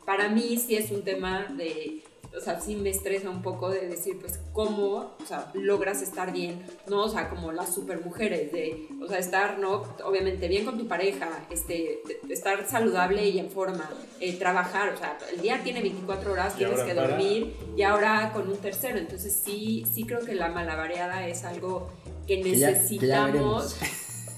Para 0.05 0.29
mí 0.29 0.57
sí 0.57 0.75
es 0.75 0.91
un 0.91 1.03
tema 1.03 1.45
de 1.45 2.03
o 2.35 2.39
sea, 2.39 2.59
sí 2.59 2.75
me 2.75 2.89
estresa 2.89 3.29
un 3.29 3.41
poco 3.41 3.69
de 3.69 3.88
decir, 3.88 4.19
pues, 4.19 4.39
cómo, 4.53 5.15
o 5.21 5.25
sea, 5.27 5.51
logras 5.53 6.01
estar 6.01 6.31
bien, 6.31 6.63
¿no? 6.88 7.03
O 7.03 7.09
sea, 7.09 7.29
como 7.29 7.51
las 7.51 7.73
super 7.73 8.03
mujeres, 8.03 8.51
de, 8.51 8.88
o 9.01 9.07
sea, 9.07 9.17
estar, 9.17 9.57
¿no? 9.57 9.83
Obviamente 10.05 10.47
bien 10.47 10.65
con 10.65 10.77
tu 10.77 10.88
pareja, 10.88 11.27
este, 11.49 12.01
estar 12.29 12.67
saludable 12.67 13.27
y 13.27 13.39
en 13.39 13.49
forma, 13.49 13.89
eh, 14.19 14.38
trabajar, 14.38 14.93
o 14.93 14.97
sea, 14.97 15.17
el 15.33 15.41
día 15.41 15.62
tiene 15.63 15.81
24 15.81 16.31
horas, 16.31 16.55
tienes 16.55 16.81
que 16.81 16.93
dormir, 16.93 17.55
y 17.75 17.81
ahora 17.81 18.31
con 18.31 18.47
un 18.47 18.57
tercero, 18.57 18.99
entonces 18.99 19.33
sí, 19.43 19.85
sí 19.91 20.03
creo 20.03 20.19
que 20.19 20.35
la 20.35 20.49
malabareada 20.49 21.27
es 21.27 21.43
algo 21.45 21.91
que 22.29 22.43
necesitamos, 22.43 23.75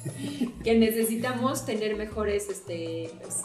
que, 0.64 0.80
necesitamos 0.80 1.66
tener 1.66 1.98
mejores, 1.98 2.48
este, 2.50 3.12
pues, 3.22 3.42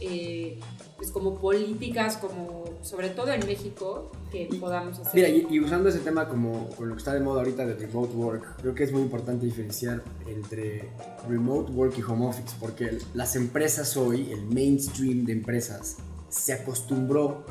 eh, 0.00 0.58
pues 0.96 1.10
como 1.10 1.38
políticas, 1.38 2.16
como 2.16 2.64
sobre 2.80 3.10
todo 3.10 3.30
en 3.30 3.46
México, 3.46 4.10
que 4.32 4.48
podamos 4.58 4.98
hacer. 5.00 5.14
Mira, 5.14 5.28
y, 5.28 5.60
usando 5.60 5.90
ese 5.90 5.98
tema 5.98 6.26
como 6.28 6.70
con 6.70 6.88
lo 6.88 6.94
que 6.94 7.00
está 7.00 7.12
de 7.12 7.20
moda 7.20 7.40
ahorita 7.40 7.66
de 7.66 7.74
remote 7.74 8.14
work, 8.14 8.56
creo 8.62 8.74
que 8.74 8.84
es 8.84 8.92
muy 8.92 9.02
importante 9.02 9.44
diferenciar 9.44 10.02
entre 10.26 10.88
remote 11.28 11.70
work 11.72 11.98
y 11.98 12.02
home 12.02 12.26
office, 12.26 12.56
porque 12.58 12.96
las 13.12 13.36
empresas 13.36 13.98
hoy, 13.98 14.32
el 14.32 14.46
mainstream 14.46 15.26
de 15.26 15.34
empresas, 15.34 15.98
se 16.30 16.54
acostumbró 16.54 17.44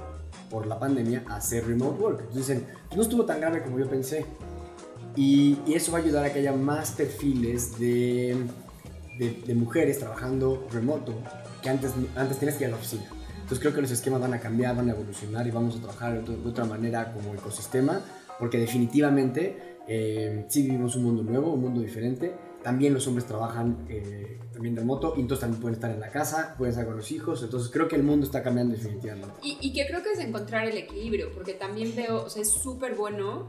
por 0.49 0.65
la 0.65 0.79
pandemia 0.79 1.23
a 1.27 1.35
hacer 1.35 1.67
remote 1.67 2.01
work. 2.01 2.19
Entonces 2.21 2.47
dicen, 2.47 2.67
no 2.95 3.03
estuvo 3.03 3.23
tan 3.25 3.39
grave 3.39 3.61
como 3.61 3.77
yo 3.77 3.87
pensé. 3.87 4.25
Y, 5.15 5.57
y 5.65 5.73
eso 5.73 5.91
va 5.91 5.99
a 5.99 6.01
ayudar 6.01 6.25
a 6.25 6.33
que 6.33 6.39
haya 6.39 6.53
más 6.53 6.91
perfiles 6.91 7.79
de, 7.79 8.37
de, 9.17 9.41
de 9.45 9.55
mujeres 9.55 9.99
trabajando 9.99 10.67
remoto 10.71 11.13
que 11.61 11.69
antes, 11.69 11.93
antes 12.15 12.37
tienes 12.37 12.57
que 12.57 12.63
ir 12.63 12.67
a 12.67 12.71
la 12.71 12.77
oficina. 12.77 13.09
Entonces 13.49 13.59
creo 13.59 13.73
que 13.73 13.81
los 13.81 13.91
esquemas 13.91 14.21
van 14.21 14.33
a 14.33 14.39
cambiar, 14.39 14.75
van 14.75 14.89
a 14.89 14.91
evolucionar 14.91 15.47
y 15.47 15.51
vamos 15.51 15.75
a 15.75 15.79
trabajar 15.79 16.23
de, 16.23 16.47
otra 16.47 16.65
manera 16.65 17.11
como 17.11 17.33
ecosistema, 17.33 17.99
porque 18.37 18.59
definitivamente 18.59 19.77
eh, 19.87 20.45
sí 20.47 20.61
vivimos 20.61 20.95
un 20.95 21.03
mundo 21.03 21.23
nuevo, 21.23 21.53
un 21.53 21.61
mundo 21.61 21.81
diferente. 21.81 22.31
También 22.61 22.93
los 22.93 23.07
hombres 23.07 23.25
trabajan 23.25 23.87
eh, 23.89 24.37
también 24.53 24.75
remoto 24.75 25.15
y 25.17 25.21
entonces 25.21 25.41
también 25.41 25.61
pueden 25.61 25.75
estar 25.75 25.89
en 25.89 25.99
la 25.99 26.11
casa, 26.11 26.53
pueden 26.57 26.73
estar 26.73 26.85
con 26.85 26.97
los 26.97 27.11
hijos. 27.11 27.41
Entonces 27.41 27.71
creo 27.71 27.87
que 27.87 27.95
el 27.95 28.03
mundo 28.03 28.25
está 28.25 28.43
cambiando 28.43 28.75
definitivamente. 28.75 29.33
Y, 29.41 29.57
y 29.61 29.73
que 29.73 29.87
creo 29.87 30.03
que 30.03 30.11
es 30.11 30.19
encontrar 30.19 30.67
el 30.67 30.77
equilibrio, 30.77 31.31
porque 31.33 31.53
también 31.53 31.95
veo, 31.95 32.25
o 32.25 32.29
sea, 32.29 32.43
es 32.43 32.51
súper 32.51 32.93
bueno 32.93 33.47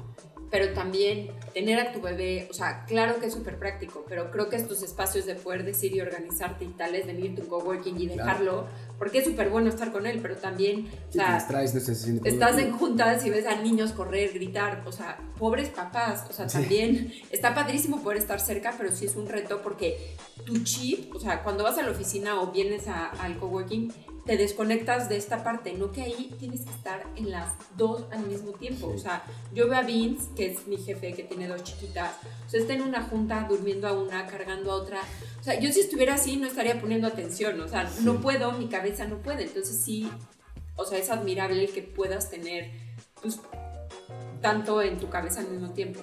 pero 0.50 0.72
también 0.72 1.30
tener 1.54 1.78
a 1.78 1.92
tu 1.92 2.00
bebé, 2.00 2.48
o 2.50 2.52
sea, 2.52 2.84
claro 2.86 3.20
que 3.20 3.26
es 3.26 3.32
súper 3.32 3.58
práctico, 3.58 4.04
pero 4.08 4.30
creo 4.30 4.48
que 4.48 4.56
estos 4.56 4.82
espacios 4.82 5.26
de 5.26 5.34
poder 5.36 5.64
decir 5.64 5.94
y 5.94 6.00
organizarte 6.00 6.64
y 6.64 6.68
tal 6.68 6.94
es 6.94 7.06
venir 7.06 7.36
tu 7.36 7.46
coworking 7.46 8.00
y 8.00 8.06
dejarlo, 8.08 8.66
porque 8.98 9.18
es 9.18 9.24
súper 9.24 9.48
bueno 9.48 9.68
estar 9.68 9.92
con 9.92 10.06
él, 10.06 10.18
pero 10.20 10.36
también, 10.36 10.88
o 11.08 11.12
sea, 11.12 11.38
estás 12.24 12.58
en 12.58 12.72
juntas 12.72 13.24
y 13.24 13.30
ves 13.30 13.46
a 13.46 13.56
niños 13.56 13.92
correr, 13.92 14.32
gritar, 14.32 14.82
o 14.86 14.92
sea, 14.92 15.18
pobres 15.38 15.68
papás, 15.68 16.26
o 16.28 16.32
sea, 16.32 16.46
también 16.46 17.12
está 17.30 17.54
padrísimo 17.54 18.02
poder 18.02 18.18
estar 18.18 18.40
cerca, 18.40 18.74
pero 18.76 18.90
sí 18.90 19.06
es 19.06 19.16
un 19.16 19.28
reto 19.28 19.62
porque 19.62 20.16
tu 20.44 20.62
chip, 20.64 21.14
o 21.14 21.20
sea, 21.20 21.42
cuando 21.42 21.64
vas 21.64 21.78
a 21.78 21.82
la 21.82 21.90
oficina 21.90 22.40
o 22.40 22.50
vienes 22.50 22.88
a, 22.88 23.06
al 23.06 23.38
coworking, 23.38 23.92
te 24.30 24.36
desconectas 24.36 25.08
de 25.08 25.16
esta 25.16 25.42
parte, 25.42 25.72
no 25.72 25.90
que 25.90 26.02
ahí 26.02 26.32
tienes 26.38 26.60
que 26.60 26.70
estar 26.70 27.04
en 27.16 27.32
las 27.32 27.52
dos 27.76 28.04
al 28.12 28.24
mismo 28.28 28.52
tiempo. 28.52 28.86
O 28.86 28.96
sea, 28.96 29.24
yo 29.52 29.68
veo 29.68 29.76
a 29.76 29.82
Vince, 29.82 30.28
que 30.36 30.52
es 30.52 30.68
mi 30.68 30.76
jefe, 30.76 31.14
que 31.14 31.24
tiene 31.24 31.48
dos 31.48 31.64
chiquitas, 31.64 32.14
o 32.46 32.48
sea, 32.48 32.60
está 32.60 32.74
en 32.74 32.82
una 32.82 33.02
junta 33.02 33.44
durmiendo 33.48 33.88
a 33.88 33.92
una, 33.92 34.28
cargando 34.28 34.70
a 34.70 34.76
otra. 34.76 35.00
O 35.40 35.42
sea, 35.42 35.58
yo 35.58 35.72
si 35.72 35.80
estuviera 35.80 36.14
así 36.14 36.36
no 36.36 36.46
estaría 36.46 36.80
poniendo 36.80 37.08
atención, 37.08 37.60
o 37.60 37.66
sea, 37.66 37.90
no 38.02 38.20
puedo, 38.20 38.52
mi 38.52 38.68
cabeza 38.68 39.04
no 39.04 39.16
puede. 39.16 39.46
Entonces 39.46 39.82
sí, 39.84 40.08
o 40.76 40.84
sea, 40.84 40.98
es 40.98 41.10
admirable 41.10 41.66
que 41.66 41.82
puedas 41.82 42.30
tener 42.30 42.70
pues, 43.20 43.40
tanto 44.40 44.80
en 44.80 44.98
tu 44.98 45.08
cabeza 45.08 45.40
al 45.40 45.48
mismo 45.48 45.70
tiempo. 45.70 45.98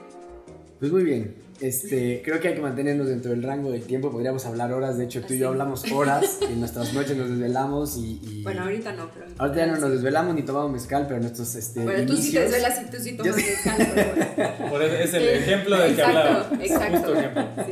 Pues 0.79 0.91
muy 0.91 1.05
bien. 1.05 1.46
Este, 1.59 2.21
creo 2.23 2.39
que 2.39 2.49
hay 2.49 2.55
que 2.55 2.61
mantenernos 2.61 3.07
dentro 3.07 3.31
del 3.31 3.41
rango 3.41 3.71
del 3.71 3.83
tiempo. 3.83 4.11
Podríamos 4.11 4.45
hablar 4.45 4.71
horas. 4.71 4.97
De 4.97 5.05
hecho, 5.05 5.21
tú 5.21 5.33
y 5.33 5.39
yo 5.39 5.49
hablamos 5.49 5.91
horas. 5.91 6.39
y 6.41 6.53
en 6.53 6.59
nuestras 6.59 6.93
noches 6.93 7.17
nos 7.17 7.29
desvelamos. 7.29 7.97
Y, 7.97 8.43
Bueno, 8.43 8.63
ahorita 8.63 8.93
no, 8.93 9.09
pero. 9.13 9.25
Ahorita 9.37 9.65
ya 9.65 9.67
no 9.67 9.79
nos 9.79 9.91
desvelamos 9.91 10.35
ni 10.35 10.43
tomamos 10.43 10.71
mezcal, 10.71 11.05
pero 11.07 11.19
nuestros. 11.19 11.55
Este, 11.55 11.83
bueno, 11.83 12.05
tú 12.05 12.17
sí 12.17 12.31
te 12.31 12.41
desvelas 12.41 12.81
y 12.81 12.91
tú 12.91 12.97
sí 13.01 13.17
tomas 13.17 13.35
mezcal. 13.35 14.67
Por 14.69 14.83
eso 14.83 14.95
es 14.95 15.13
el 15.13 15.27
ejemplo 15.29 15.77
del 15.77 15.95
que 15.95 16.01
hablaba. 16.01 16.49
Exacto, 16.61 17.15
exacto. 17.15 17.63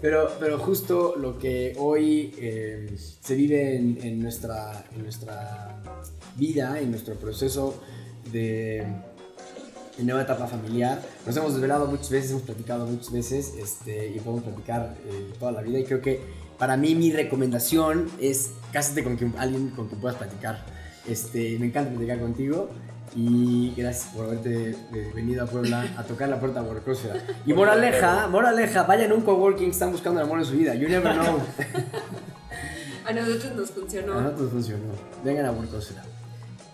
Pero, 0.00 0.32
pero 0.40 0.58
justo 0.58 1.14
lo 1.16 1.38
que 1.38 1.74
hoy 1.78 2.34
eh, 2.38 2.90
se 2.96 3.36
vive 3.36 3.76
en, 3.76 3.98
en, 4.02 4.20
nuestra, 4.20 4.84
en 4.96 5.04
nuestra 5.04 5.80
vida, 6.36 6.80
en 6.80 6.90
nuestro 6.90 7.14
proceso 7.14 7.80
de 8.32 8.84
en 9.98 10.06
nueva 10.06 10.22
etapa 10.22 10.46
familiar. 10.46 11.00
Nos 11.26 11.36
hemos 11.36 11.52
desvelado 11.52 11.86
muchas 11.86 12.10
veces, 12.10 12.30
hemos 12.30 12.42
platicado 12.42 12.86
muchas 12.86 13.12
veces 13.12 13.54
este, 13.58 14.08
y 14.08 14.18
podemos 14.20 14.44
platicar 14.44 14.94
eh, 15.06 15.32
toda 15.38 15.52
la 15.52 15.62
vida. 15.62 15.78
Y 15.78 15.84
creo 15.84 16.00
que 16.00 16.20
para 16.58 16.76
mí 16.76 16.94
mi 16.94 17.12
recomendación 17.12 18.10
es 18.20 18.52
cásate 18.72 19.04
con 19.04 19.16
quien, 19.16 19.34
alguien 19.38 19.70
con 19.70 19.88
quien 19.88 20.00
puedas 20.00 20.16
platicar. 20.16 20.64
Este, 21.06 21.58
me 21.58 21.66
encanta 21.66 21.90
platicar 21.90 22.20
contigo 22.20 22.70
y 23.14 23.74
gracias 23.76 24.14
por 24.14 24.26
haberte 24.26 24.70
eh, 24.70 25.12
venido 25.14 25.44
a 25.44 25.46
Puebla 25.46 25.92
a 25.96 26.02
tocar 26.06 26.28
la 26.28 26.40
puerta 26.40 26.62
de 26.62 26.68
Workcrossfera. 26.68 27.22
Y 27.44 27.52
moraleja, 27.52 28.28
moraleja, 28.28 28.84
vayan 28.84 29.10
a 29.10 29.14
un 29.14 29.22
coworking, 29.22 29.70
están 29.70 29.92
buscando 29.92 30.20
el 30.20 30.26
amor 30.26 30.38
en 30.38 30.44
su 30.44 30.52
vida. 30.52 30.74
You 30.74 30.88
never 30.88 31.12
know. 31.12 31.40
a 33.04 33.12
nosotros 33.12 33.54
nos 33.54 33.70
funcionó. 33.70 34.18
A 34.18 34.22
nosotros 34.22 34.50
funcionó. 34.52 34.84
Vengan 35.24 35.46
a 35.46 35.52
Workcrossfera. 35.52 36.04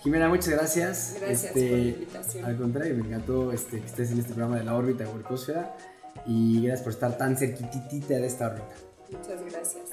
Jimena, 0.08 0.30
muchas 0.30 0.48
gracias. 0.48 1.16
Gracias 1.20 1.52
por 1.52 1.60
la 1.60 1.68
este, 1.68 1.88
invitación. 1.90 2.44
Al 2.46 2.56
contrario, 2.56 2.94
me 2.94 3.06
encantó 3.08 3.52
este, 3.52 3.78
que 3.78 3.86
estés 3.86 4.10
en 4.10 4.20
este 4.20 4.32
programa 4.32 4.56
de 4.56 4.64
la 4.64 4.74
órbita 4.74 5.04
de 5.04 5.10
Workosfera 5.10 5.76
y 6.24 6.62
gracias 6.62 6.80
por 6.82 6.92
estar 6.94 7.18
tan 7.18 7.36
cerquitita 7.36 8.14
de 8.14 8.26
esta 8.26 8.46
órbita. 8.46 8.74
Muchas 9.10 9.42
gracias. 9.52 9.84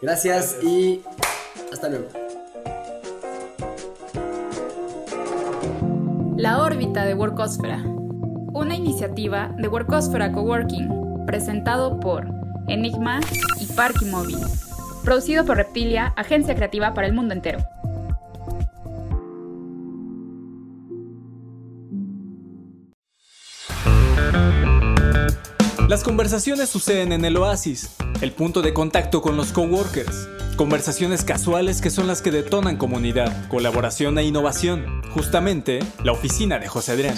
Gracias 0.00 0.58
y 0.62 1.02
hasta 1.72 1.88
luego. 1.88 2.06
La 6.36 6.62
órbita 6.62 7.04
de 7.04 7.14
Workosfera. 7.14 7.82
Una 7.82 8.76
iniciativa 8.76 9.52
de 9.58 9.66
Workosfera 9.66 10.30
Coworking, 10.30 11.26
presentado 11.26 11.98
por 11.98 12.24
Enigma 12.68 13.18
y 13.58 13.66
Parky 13.66 14.04
Móvil. 14.04 14.38
Producido 15.02 15.44
por 15.44 15.56
Reptilia, 15.56 16.12
agencia 16.16 16.54
creativa 16.54 16.94
para 16.94 17.08
el 17.08 17.14
mundo 17.14 17.34
entero. 17.34 17.58
Las 25.88 26.04
conversaciones 26.04 26.68
suceden 26.68 27.12
en 27.12 27.24
el 27.24 27.38
oasis, 27.38 27.96
el 28.20 28.32
punto 28.32 28.60
de 28.60 28.74
contacto 28.74 29.22
con 29.22 29.38
los 29.38 29.52
coworkers. 29.52 30.28
Conversaciones 30.56 31.24
casuales 31.24 31.80
que 31.80 31.88
son 31.88 32.06
las 32.06 32.20
que 32.20 32.30
detonan 32.30 32.76
comunidad, 32.76 33.48
colaboración 33.48 34.18
e 34.18 34.24
innovación. 34.24 35.00
Justamente, 35.14 35.78
la 36.04 36.12
oficina 36.12 36.58
de 36.58 36.68
José 36.68 36.92
Adrián. 36.92 37.14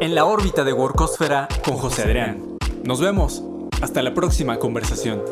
En 0.00 0.14
la 0.14 0.24
órbita 0.24 0.64
de 0.64 0.72
Workosfera 0.72 1.46
con 1.62 1.76
José 1.76 2.04
Adrián. 2.04 2.56
Nos 2.82 3.02
vemos. 3.02 3.42
Hasta 3.82 4.02
la 4.02 4.14
próxima 4.14 4.58
conversación. 4.58 5.22